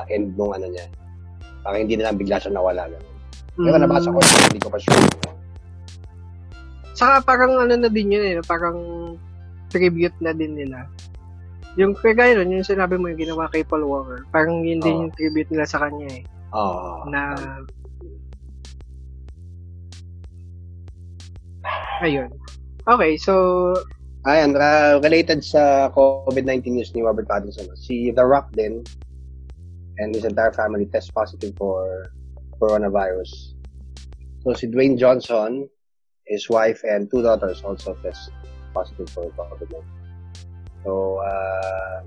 [0.07, 0.83] end nung ano niya.
[1.63, 3.07] Para hindi na lang bigla siya nawala ganun.
[3.55, 3.83] Pero Mm.
[3.87, 5.07] nabasa ko hindi ko pa sure.
[6.95, 8.79] Saka parang ano na din yun eh, parang
[9.67, 10.87] tribute na din nila.
[11.75, 15.01] Yung kagaya nun, yung sinabi mo yung ginawa kay Paul Walker, parang yun din Oo.
[15.07, 16.23] yung tribute nila sa kanya eh.
[16.55, 17.03] Oo.
[17.11, 17.35] Na
[22.03, 22.31] Ayun.
[22.87, 23.33] Okay, so
[24.25, 27.69] Ayan, ra- related sa COVID-19 news ni Robert Pattinson.
[27.77, 28.81] Si The Rock din
[30.01, 32.09] and his entire family test positive for
[32.57, 33.53] coronavirus.
[34.41, 35.69] So si Dwayne Johnson,
[36.25, 38.33] his wife and two daughters also test
[38.73, 40.04] positive for COVID-19.
[40.85, 41.97] So, uh,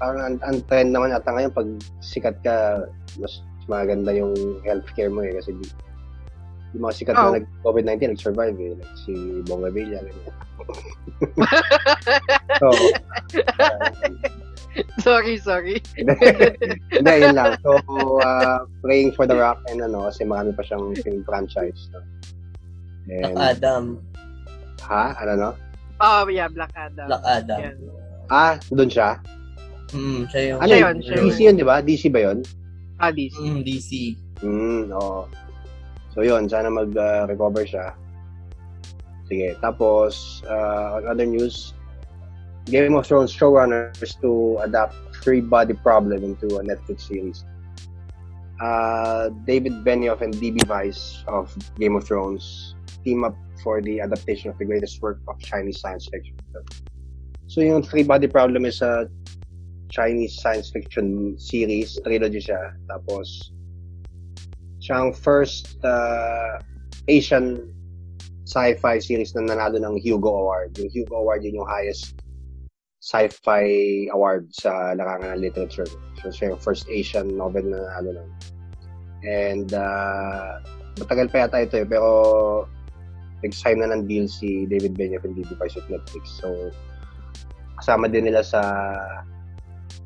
[0.00, 1.68] parang ang, ang trend naman ata ngayon pag
[2.00, 2.88] sikat ka,
[3.20, 4.32] mas maganda yung
[4.64, 5.76] healthcare mo eh kasi di-
[6.72, 7.28] yung mga sikat Oh.
[7.28, 8.72] na nag-COVID-19 nag-survive eh.
[8.78, 9.12] Like si
[9.44, 10.34] Bong Revilla, ganyan.
[12.62, 12.68] so,
[13.58, 13.90] uh,
[15.04, 15.82] sorry, sorry.
[16.94, 17.58] hindi, yun lang.
[17.60, 17.74] So,
[18.22, 21.90] uh, praying for The Rock and ano, kasi marami pa siyang film franchise.
[21.90, 22.00] No?
[23.10, 23.98] And, Adam.
[24.86, 25.18] ha?
[25.18, 25.50] Ano no?
[26.00, 27.06] Oh, yeah, Black Adam.
[27.06, 27.60] Black Adam.
[27.60, 27.76] Yan.
[28.32, 29.20] Ah, doon siya?
[29.92, 30.58] Mm, siya yung...
[30.64, 30.86] Ano Siya yun?
[30.86, 31.76] yun, siya DC yun, di ba?
[31.84, 32.38] DC ba yun?
[32.96, 33.36] Ah, DC.
[33.36, 33.90] Mm, DC.
[34.40, 35.28] Hmm, oo.
[36.16, 36.48] So, yun.
[36.48, 37.92] Sana mag-recover siya.
[39.28, 39.54] Sige.
[39.60, 41.74] Tapos, uh, on other news,
[42.70, 47.44] Game of Thrones showrunners to adapt Three Body Problem into a Netflix series.
[48.60, 50.60] Uh, David Benioff and D.B.
[50.68, 55.38] Weiss of Game of Thrones team up for the adaptation of the greatest work of
[55.38, 56.36] Chinese science fiction.
[57.46, 59.10] So yung Three Body Problem is a
[59.90, 62.78] Chinese science fiction series, trilogy siya.
[62.86, 63.50] Tapos,
[64.78, 66.62] siyang first uh,
[67.10, 67.66] Asian
[68.46, 70.78] sci-fi series na nanalo ng Hugo Award.
[70.78, 72.18] Yung Hugo Award yun yung highest
[73.02, 75.90] sci-fi award sa larangan ng literature.
[76.22, 78.30] So, siya yung first Asian novel na nanalo nun.
[79.26, 80.62] And, uh,
[81.02, 82.08] matagal pa yata ito eh, pero
[83.42, 85.56] nag-sign na ng deal si David Benioff and D.B.
[85.56, 86.28] Weiss with Netflix.
[86.40, 86.70] So,
[87.80, 88.62] kasama din nila sa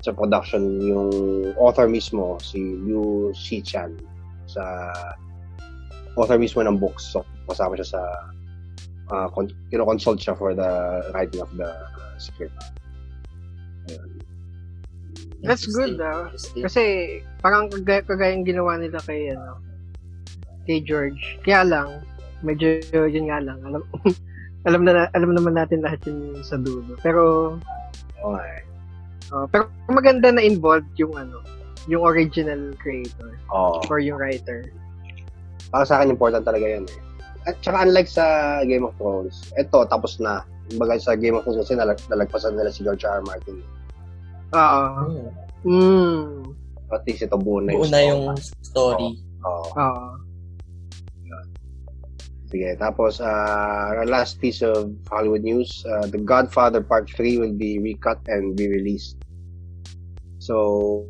[0.04, 1.10] sa production yung
[1.56, 3.96] author mismo, si Liu Xichan,
[4.44, 4.92] sa
[6.14, 7.10] author mismo ng books.
[7.10, 8.02] So, kasama siya sa
[9.10, 11.72] uh, con- kino-consult siya for the writing of the
[12.20, 12.54] script.
[13.90, 14.20] Ayun.
[15.44, 16.32] That's good, ah.
[16.56, 19.60] Kasi parang kagaya, kagaya yung ginawa nila kay ano
[20.64, 21.20] kay George.
[21.44, 22.00] Kaya lang
[22.44, 23.58] medyo yun nga lang.
[23.64, 23.82] Alam
[24.68, 26.94] alam na alam naman natin lahat yun sa dulo.
[27.00, 27.56] Pero
[28.20, 28.64] Okay.
[29.32, 31.44] oh, pero maganda na involved yung ano,
[31.84, 33.84] yung original creator Oo.
[33.88, 34.64] or yung writer.
[35.68, 37.00] Para sa akin, important talaga yan eh.
[37.44, 38.24] At saka unlike sa
[38.64, 40.40] Game of Thrones, eto, tapos na.
[40.72, 43.20] Kumbaga sa Game of Thrones kasi nalag, nalagpasan nila si George R.
[43.20, 43.22] R.
[43.28, 43.60] Martin.
[44.56, 44.80] Oo.
[45.04, 45.28] Mm.
[45.68, 46.24] Mm.
[46.88, 48.08] At least ito buo na Buo yung na story.
[48.08, 48.22] yung
[48.64, 49.08] story.
[49.44, 49.66] Oo.
[49.76, 50.04] Oo.
[52.54, 57.50] Sige, tapos uh, our last piece of Hollywood news, uh, The Godfather Part 3 will
[57.50, 59.18] be recut and re-released.
[60.38, 61.02] So,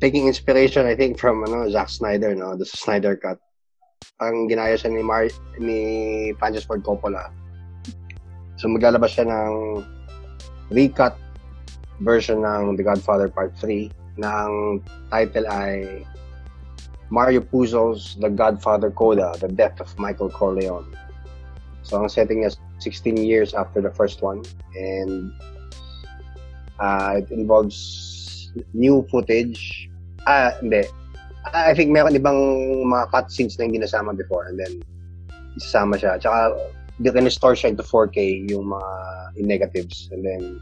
[0.00, 2.56] taking inspiration, I think, from ano, Zack Snyder, no?
[2.56, 3.36] The Snyder Cut.
[4.24, 5.28] Ang ginaya siya ni, Mar
[5.60, 5.80] ni
[6.40, 7.28] Francis Ford Coppola.
[8.56, 9.84] So, maglalabas siya ng
[10.72, 11.12] recut
[12.00, 14.80] version ng The Godfather Part 3 na ang
[15.12, 16.08] title ay
[17.12, 20.96] Mario Puzo's The Godfather Coda, The Death of Michael Corleone.
[21.84, 24.40] So, ang setting niya 16 years after the first one.
[24.72, 25.28] And
[26.80, 29.92] uh, it involves new footage.
[30.24, 30.88] Ah, hindi.
[31.52, 32.40] I think meron ibang
[32.88, 34.80] mga cutscenes na hindi nasama before and then
[35.60, 36.16] isasama siya.
[36.16, 36.56] Tsaka,
[36.96, 38.90] di restore siya into 4K yung mga
[39.36, 40.56] in negatives and then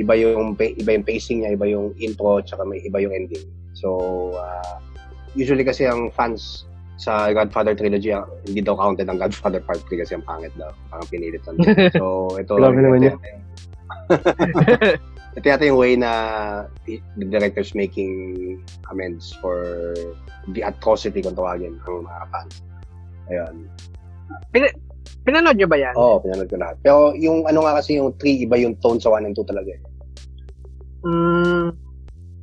[0.00, 3.44] iba yung iba yung pacing niya, iba yung intro, tsaka may iba yung ending.
[3.76, 4.80] So, uh,
[5.34, 6.66] usually kasi ang fans
[6.96, 10.68] sa Godfather trilogy, ah, hindi daw counted ang Godfather Part 3 kasi ang pangit daw.
[10.88, 11.56] Parang pinilit lang.
[11.96, 13.16] So, ito, Grabe naman ito, yun.
[13.16, 13.48] yata yung-
[15.38, 16.12] ito yata yung way na
[16.84, 18.12] the director's making
[18.92, 19.64] amends for
[20.52, 22.54] the atrocity kung tawagin ang mga fans.
[23.32, 23.54] Ayun.
[25.24, 25.94] Pinanood nyo ba yan?
[25.96, 26.76] Oo, oh, pinanood ko lahat.
[26.82, 29.72] Pero yung ano nga kasi yung 3, iba yung tone sa 1 and 2 talaga.
[29.72, 29.80] eh.
[31.00, 31.72] Mm,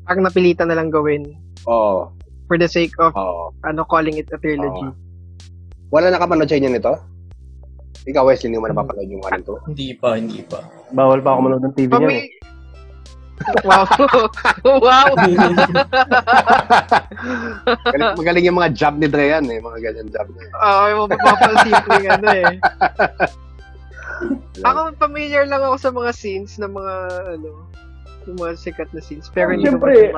[0.02, 1.30] parang napilitan na lang gawin
[1.69, 2.10] Oo.
[2.47, 3.51] For the sake of Oo.
[3.67, 4.88] ano calling it a trilogy.
[4.88, 4.95] Oo.
[5.91, 6.93] Wala nakapanood sa inyo nito?
[8.07, 9.67] Ikaw, Wesley, hindi mo napapanood yung 1 and 2?
[9.71, 10.63] Hindi pa, hindi pa.
[10.95, 11.99] Bawal pa ako manood ng TV niya.
[11.99, 12.15] Pami...
[12.15, 12.27] Eh.
[13.67, 13.86] wow.
[14.88, 15.12] wow.
[17.91, 19.60] Galing, magaling yung mga job ni Dreyan eh.
[19.60, 20.41] Mga ganyan job na.
[20.55, 22.55] Oo, yung mapapalsimple ano eh.
[24.65, 26.93] Ako familiar lang ako sa mga scenes ng mga
[27.38, 27.69] ano,
[28.28, 29.32] yung mga sikat na scenes.
[29.32, 30.12] Pero ko Siyempre,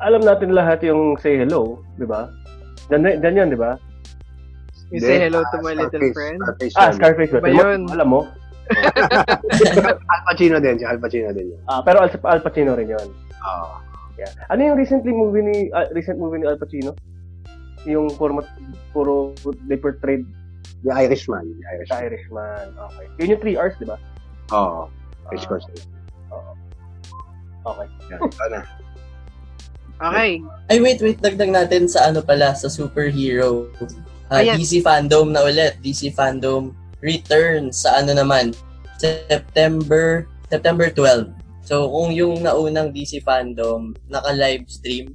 [0.00, 2.28] alam natin lahat yung say hello, di ba?
[2.92, 3.80] Diyan, diyan yan, di ba?
[4.94, 6.14] You say hello to my little Scarface.
[6.14, 6.38] friend.
[6.38, 6.90] Scarface Ah.
[6.94, 7.48] Scarface ba?
[7.50, 7.90] Yun?
[7.90, 8.20] Alam mo?
[10.14, 10.78] Al Pacino din.
[10.78, 11.60] Si Al Pacino din yun.
[11.66, 13.08] Ah, pero Al, Al Pacino rin yun.
[13.42, 13.66] Oo.
[14.16, 14.30] Yeah.
[14.48, 16.94] Ano yung recently movie ni ah, recent movie ni Al Pacino?
[17.86, 18.42] Yung puro
[18.90, 19.34] puro
[19.70, 20.26] they portrayed
[20.82, 21.46] The Irishman.
[21.46, 21.98] The the Irishman.
[22.02, 22.66] Irishman.
[22.90, 23.06] Okay.
[23.18, 23.96] Yun yung 3 hours, di ba?
[24.54, 24.86] Oo.
[25.26, 25.66] Of Ah, course.
[27.66, 27.88] Okay.
[28.14, 28.20] Yan.
[28.22, 28.60] Ito na.
[29.96, 30.30] Okay.
[30.68, 31.18] Ay, wait, wait.
[31.18, 33.72] Dagdag natin sa ano pala, sa superhero.
[34.30, 34.60] Ah, Ayan.
[34.60, 35.80] DC Fandom na ulit.
[35.82, 38.52] DC Fandom returns sa ano naman,
[38.98, 41.30] September September 12.
[41.66, 45.14] So, kung yung naunang DC Fandom naka-live stream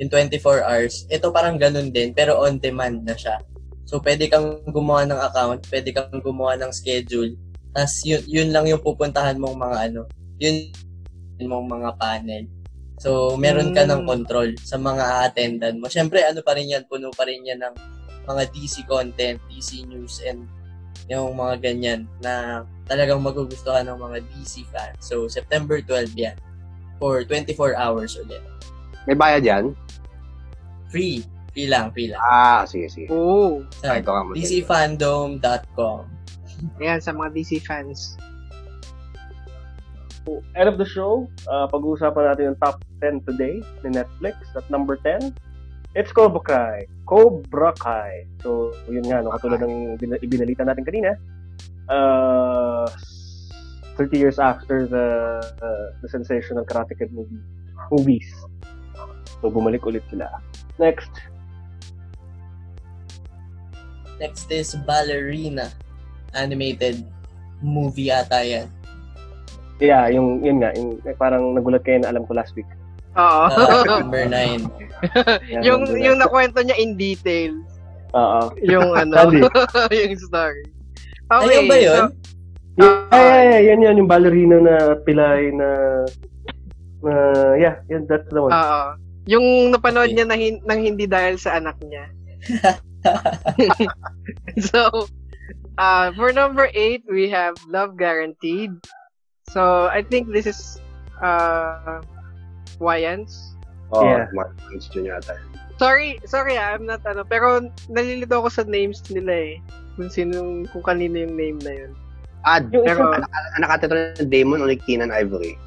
[0.00, 3.36] in 24 hours, ito parang ganun din, pero on demand na siya.
[3.84, 7.36] So, pwede kang gumawa ng account, pwede kang gumawa ng schedule,
[7.76, 10.00] tas yun, yun lang yung pupuntahan mong mga ano,
[10.40, 10.72] yun
[11.46, 12.44] mong mga panel.
[13.00, 14.08] So, meron ka ng Mm.
[14.08, 15.88] control sa mga attendan mo.
[15.88, 17.74] Siyempre, ano pa rin yan, puno pa rin yan ng
[18.28, 20.44] mga DC content, DC news, and
[21.08, 25.00] yung mga ganyan na talagang magugustuhan ng mga DC fans.
[25.00, 26.36] So, September 12 yan.
[27.00, 28.44] For 24 hours ulit.
[29.08, 29.72] May bayad yan?
[30.92, 31.24] Free.
[31.56, 32.20] Free lang, free lang.
[32.20, 33.08] Ah, sige, sige.
[33.08, 33.64] Oo.
[33.80, 33.96] Sa.
[34.36, 36.04] DCFandom.com.
[36.78, 38.20] Ayan, sa mga DC fans.
[40.54, 44.36] End of the show, uh, pag-uusapan natin yung top 10 today ni Netflix.
[44.54, 45.34] At number 10,
[45.94, 46.86] it's Cobra Kai.
[47.06, 48.26] Cobra Kai.
[48.42, 51.18] So, yun nga, no, katulad ng bin- ibinalita natin kanina,
[51.90, 52.86] uh,
[53.98, 57.42] 30 years after the uh, the sensational Karate Kid movie,
[57.92, 58.28] movies.
[59.40, 60.28] So, bumalik ulit sila.
[60.80, 61.12] Next,
[64.20, 65.72] Next is Ballerina.
[66.36, 67.08] Animated
[67.64, 68.68] movie ata yan.
[69.80, 72.68] Yeah, yung, yun nga, yung, eh, parang nagulat kayo na alam ko last week.
[73.18, 73.44] Oo.
[73.50, 74.68] Uh, number 9.
[75.50, 76.04] Yan, yung nagulat.
[76.04, 77.58] yung nakwento niya in detail.
[78.14, 78.54] Oo.
[78.62, 79.14] Yung ano,
[79.90, 80.62] yung story.
[81.30, 82.04] Ayun ba yun?
[82.80, 85.68] Yeah, yeah, yeah, yan yan, yung ballerina na pilay na,
[87.02, 87.12] na,
[87.58, 88.54] yeah, yeah, that's the one.
[88.54, 88.82] Oo.
[89.28, 90.16] Yung napanood Okay.
[90.16, 92.08] niya na hin- nang hindi dahil sa anak niya.
[94.72, 95.06] so,
[95.76, 98.74] uh, for number eight, we have Love Guaranteed.
[99.50, 100.78] So, I think this is
[101.22, 102.00] uh,
[102.78, 103.58] Wayans.
[103.90, 104.30] Oh, Yeah.
[104.70, 105.34] Lynch yun yata.
[105.80, 107.58] Sorry, sorry ah, I'm not ano, pero
[107.90, 109.54] nalilito ako sa names nila eh.
[109.96, 111.92] Kung sino, kung kanino yung name na yun.
[112.46, 115.58] Ah, Yung Pero, anak, anak ata ito ng Damon o ni Keenan Ivory.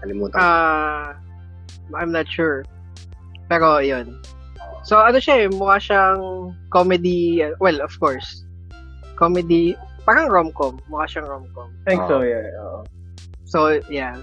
[0.00, 0.38] Kalimutan.
[0.38, 0.42] ko.
[0.42, 1.12] ah,
[1.92, 2.64] I'm not sure.
[3.50, 4.22] Pero, yun.
[4.86, 8.46] So, ano siya eh, mukha siyang comedy, uh, well, of course.
[9.20, 9.76] Comedy,
[10.08, 10.80] parang rom-com.
[10.88, 11.68] Mukha siyang rom-com.
[11.84, 12.48] I think so, yeah.
[12.56, 12.86] oo.
[13.50, 14.14] So, yeah.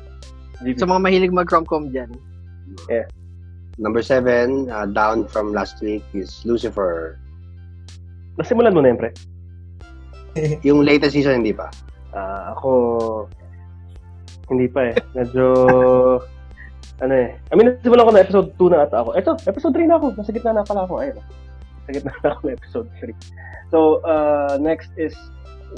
[0.80, 2.16] Sa mga mahilig mag-rom-com dyan.
[3.78, 7.20] Number seven, uh, down from last week is Lucifer.
[8.40, 9.12] Nasimulan mo na yun, pre.
[10.68, 11.70] Yung latest season, hindi pa.
[12.16, 12.72] Ah, ako,
[14.50, 14.96] hindi pa eh.
[15.14, 15.46] Medyo,
[17.04, 17.38] ano eh.
[17.38, 19.10] I mean, nasimulan ko na episode 2 na ata ako.
[19.14, 20.06] Eto, episode 3 na ako.
[20.18, 21.04] Nasa gitna na pala ako.
[21.04, 21.18] Ayun.
[21.86, 23.14] Nasa gitna na ako ng episode 3.
[23.70, 25.14] So, uh, next is,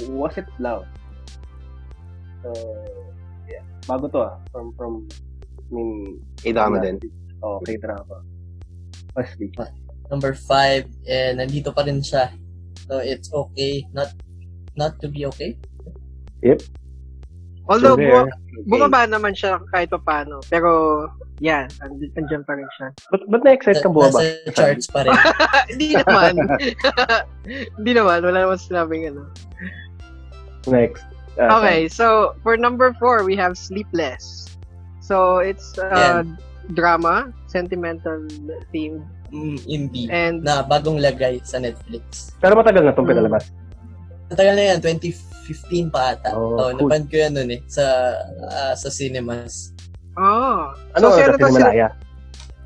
[0.08, 0.88] Was It Loud?
[2.40, 2.48] So,
[3.50, 3.64] yeah.
[3.84, 4.38] Bago to ah.
[4.54, 5.10] From, from,
[5.58, 6.96] I mean, A-drama din.
[7.42, 8.22] Oh, K-drama.
[9.18, 9.50] Wesley.
[10.10, 12.30] Number 5, eh, nandito pa rin siya.
[12.86, 14.10] So, it's okay not
[14.74, 15.54] not to be okay.
[17.70, 18.26] Although, So bu- there.
[18.66, 20.42] bumaba naman siya kahit pa paano.
[20.50, 21.06] Pero,
[21.38, 22.90] yeah, and- andyan pa rin siya.
[23.14, 24.18] But, but na-excite ka buwa ba?
[24.18, 25.14] Nasa charts pa rin.
[25.70, 26.34] Hindi naman.
[27.78, 28.18] Hindi naman.
[28.26, 29.22] Wala naman sinabing ano.
[30.66, 31.06] Next.
[31.36, 34.50] Ah, Okay, so, for number four, we have Sleepless.
[35.00, 36.22] So, it's uh,
[36.72, 38.26] drama, sentimental
[38.70, 40.10] theme, Mm, indie.
[40.10, 42.34] and Na bagong lagay sa Netflix.
[42.38, 43.12] Pero matagal na itong Mm.
[43.14, 43.44] pinalabas.
[44.26, 46.34] Matagal na yan, 2015 pa ata.
[46.34, 46.90] Oh, Oh, cool.
[46.90, 47.84] napanood ko yan nun eh, sa,
[48.48, 49.70] ah, sa cinemas.
[50.18, 50.74] oh.
[50.94, 51.88] Ano so, so, ano to, si, Malaya?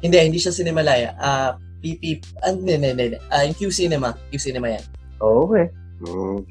[0.01, 1.17] Hindi, hindi siya Cinemalaya.
[1.17, 3.17] Ah, PP, ah, hindi, hindi, hindi.
[3.29, 4.13] Ah, yung Q Cinema.
[4.29, 4.85] Q Cinema yan.
[5.21, 5.69] Oh, okay.
[6.05, 6.45] Mm.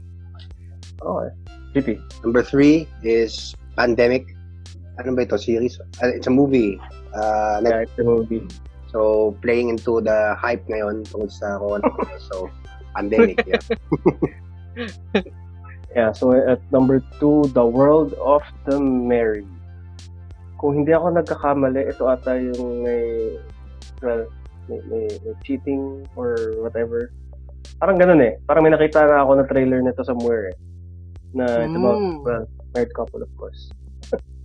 [0.99, 1.29] Okay.
[1.73, 1.97] GP.
[2.23, 4.29] Number three is Pandemic.
[5.01, 5.37] Ano ba ito?
[5.41, 5.81] Series?
[6.01, 6.77] Uh, it's a movie.
[7.17, 8.45] Uh, Yeah, it's a movie.
[8.93, 11.89] So, playing into the hype ngayon tungkol sa corona.
[12.29, 12.53] so,
[12.93, 13.61] pandemic, yeah.
[15.93, 19.45] Yeah, so at number two, The World of the Merry.
[20.57, 23.37] Kung hindi ako nagkakamali, ito ata yung may,
[24.01, 24.25] well,
[24.65, 27.13] may, may, may cheating or whatever.
[27.77, 28.41] Parang ganun eh.
[28.49, 30.55] Parang may nakita na ako na trailer nito somewhere eh.
[31.33, 32.15] Na it's about, Mm.
[32.21, 33.69] well, married couple of course.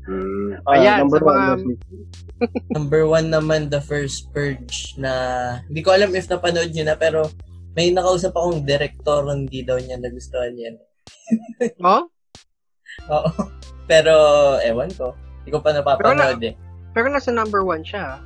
[0.08, 0.56] Mm.
[0.64, 1.80] Ah, Ayan, number sa one, mga-.
[2.76, 5.12] Number one naman, The First Purge na
[5.68, 7.28] hindi ko alam if napanood nyo na pero
[7.76, 10.74] may nakausap akong director hindi daw niya nagustuhan yan.
[11.84, 12.08] oh?
[13.12, 13.30] Oo.
[13.84, 14.14] Pero,
[14.64, 15.12] ewan ko.
[15.44, 16.56] Hindi ko pa napapanood eh.
[16.96, 18.16] Pero nasa number one siya.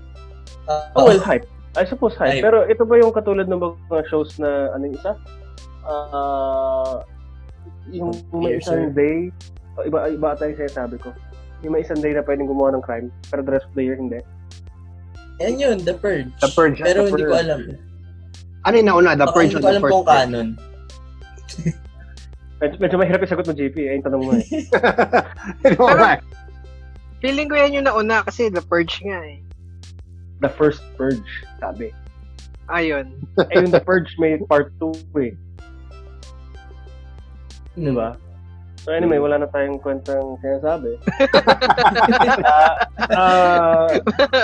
[0.70, 1.44] Ah, Oh, well, hype.
[1.74, 2.38] I suppose hype.
[2.38, 2.44] Hype.
[2.46, 5.18] Pero ito ba yung katulad ng mga shows na ano yung isa?
[5.82, 7.02] Ah,
[7.90, 8.60] yung may Piercer.
[8.60, 9.30] isang day,
[9.74, 11.10] oh, iba iba ata yung sinasabi ko.
[11.62, 13.94] Yung may isang day na pwedeng gumawa ng crime, pero the rest of the year
[13.94, 14.18] hindi.
[15.38, 16.30] yan yun, The Purge.
[16.38, 16.78] The Purge.
[16.78, 17.42] Pero The hindi ko Purge.
[17.42, 17.60] alam.
[18.62, 19.10] Ano yung nauna?
[19.14, 20.14] The Baka Purge hindi or ko the alam first kung Purge?
[20.14, 20.48] canon.
[22.62, 23.74] Medyo, medyo mahirap yung sagot mo, JP.
[23.74, 24.42] Eh, yung tanong mo eh.
[25.66, 26.22] Pero-.
[27.18, 29.42] Feeling ko yan yung nauna kasi The Purge nga eh.
[30.38, 31.26] The first purge,
[31.58, 31.90] sabi.
[32.70, 33.18] Ayun.
[33.50, 35.34] Eh, yung The Purge may part 2 eh.
[37.76, 38.16] Di ba?
[38.82, 40.98] So anyway, wala na tayong kwentang sinasabi.
[42.42, 42.74] Ah,
[43.14, 43.86] ah,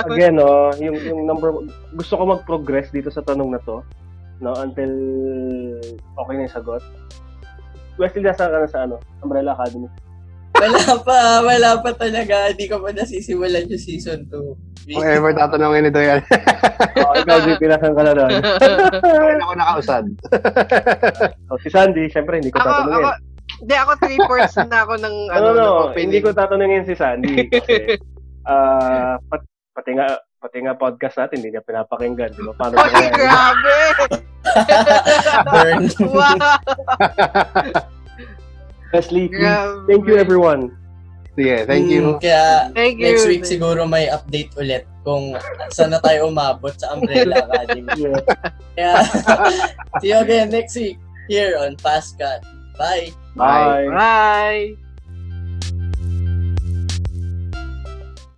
[0.07, 1.51] again, no, yung, yung number
[1.95, 3.83] gusto ko mag-progress dito sa tanong na to,
[4.39, 4.91] no, until
[6.18, 6.83] okay na yung sagot.
[7.99, 9.91] Wesley, nasa ka na sa ano, Umbrella Academy.
[10.59, 12.50] Wala pa, wala pa talaga.
[12.50, 14.88] Hindi ko pa nasisimulan yung season 2.
[14.88, 16.20] Kung ever tatanungin ito yan.
[16.98, 18.32] Oh, ikaw, JP, nasan ka na doon?
[18.98, 20.04] Kailan ako nakausad.
[21.46, 23.04] So, si Sandy, syempre, hindi ko ako, tatanungin.
[23.04, 23.11] ako,
[23.59, 25.61] hindi ako three fourths na ako ng No, ano, no, no.
[25.61, 26.04] ng opening.
[26.09, 27.74] Hindi ko tatanungin si Sandy kasi
[28.48, 29.44] ah pat,
[29.74, 32.54] pati nga pati nga podcast natin hindi niya pinapakinggan, di ba?
[32.56, 33.11] Paano kaya?
[33.12, 33.78] grabe!
[35.44, 35.82] Burn.
[36.09, 36.48] wow!
[38.93, 39.84] Leslie, Grabe.
[39.86, 40.72] thank you everyone.
[41.39, 42.03] Sige, thank you.
[42.03, 43.05] Mm, Kaya, Thank you.
[43.07, 45.39] next week siguro may update ulit kung
[45.70, 47.95] saan na tayo umabot sa Umbrella Academy.
[47.95, 48.18] Yeah.
[48.74, 48.93] Kaya,
[50.03, 50.99] see you again next week
[51.30, 52.43] here on Fast Cut.
[52.74, 53.14] Bye!
[53.39, 53.86] Bye.
[53.86, 54.88] Bye!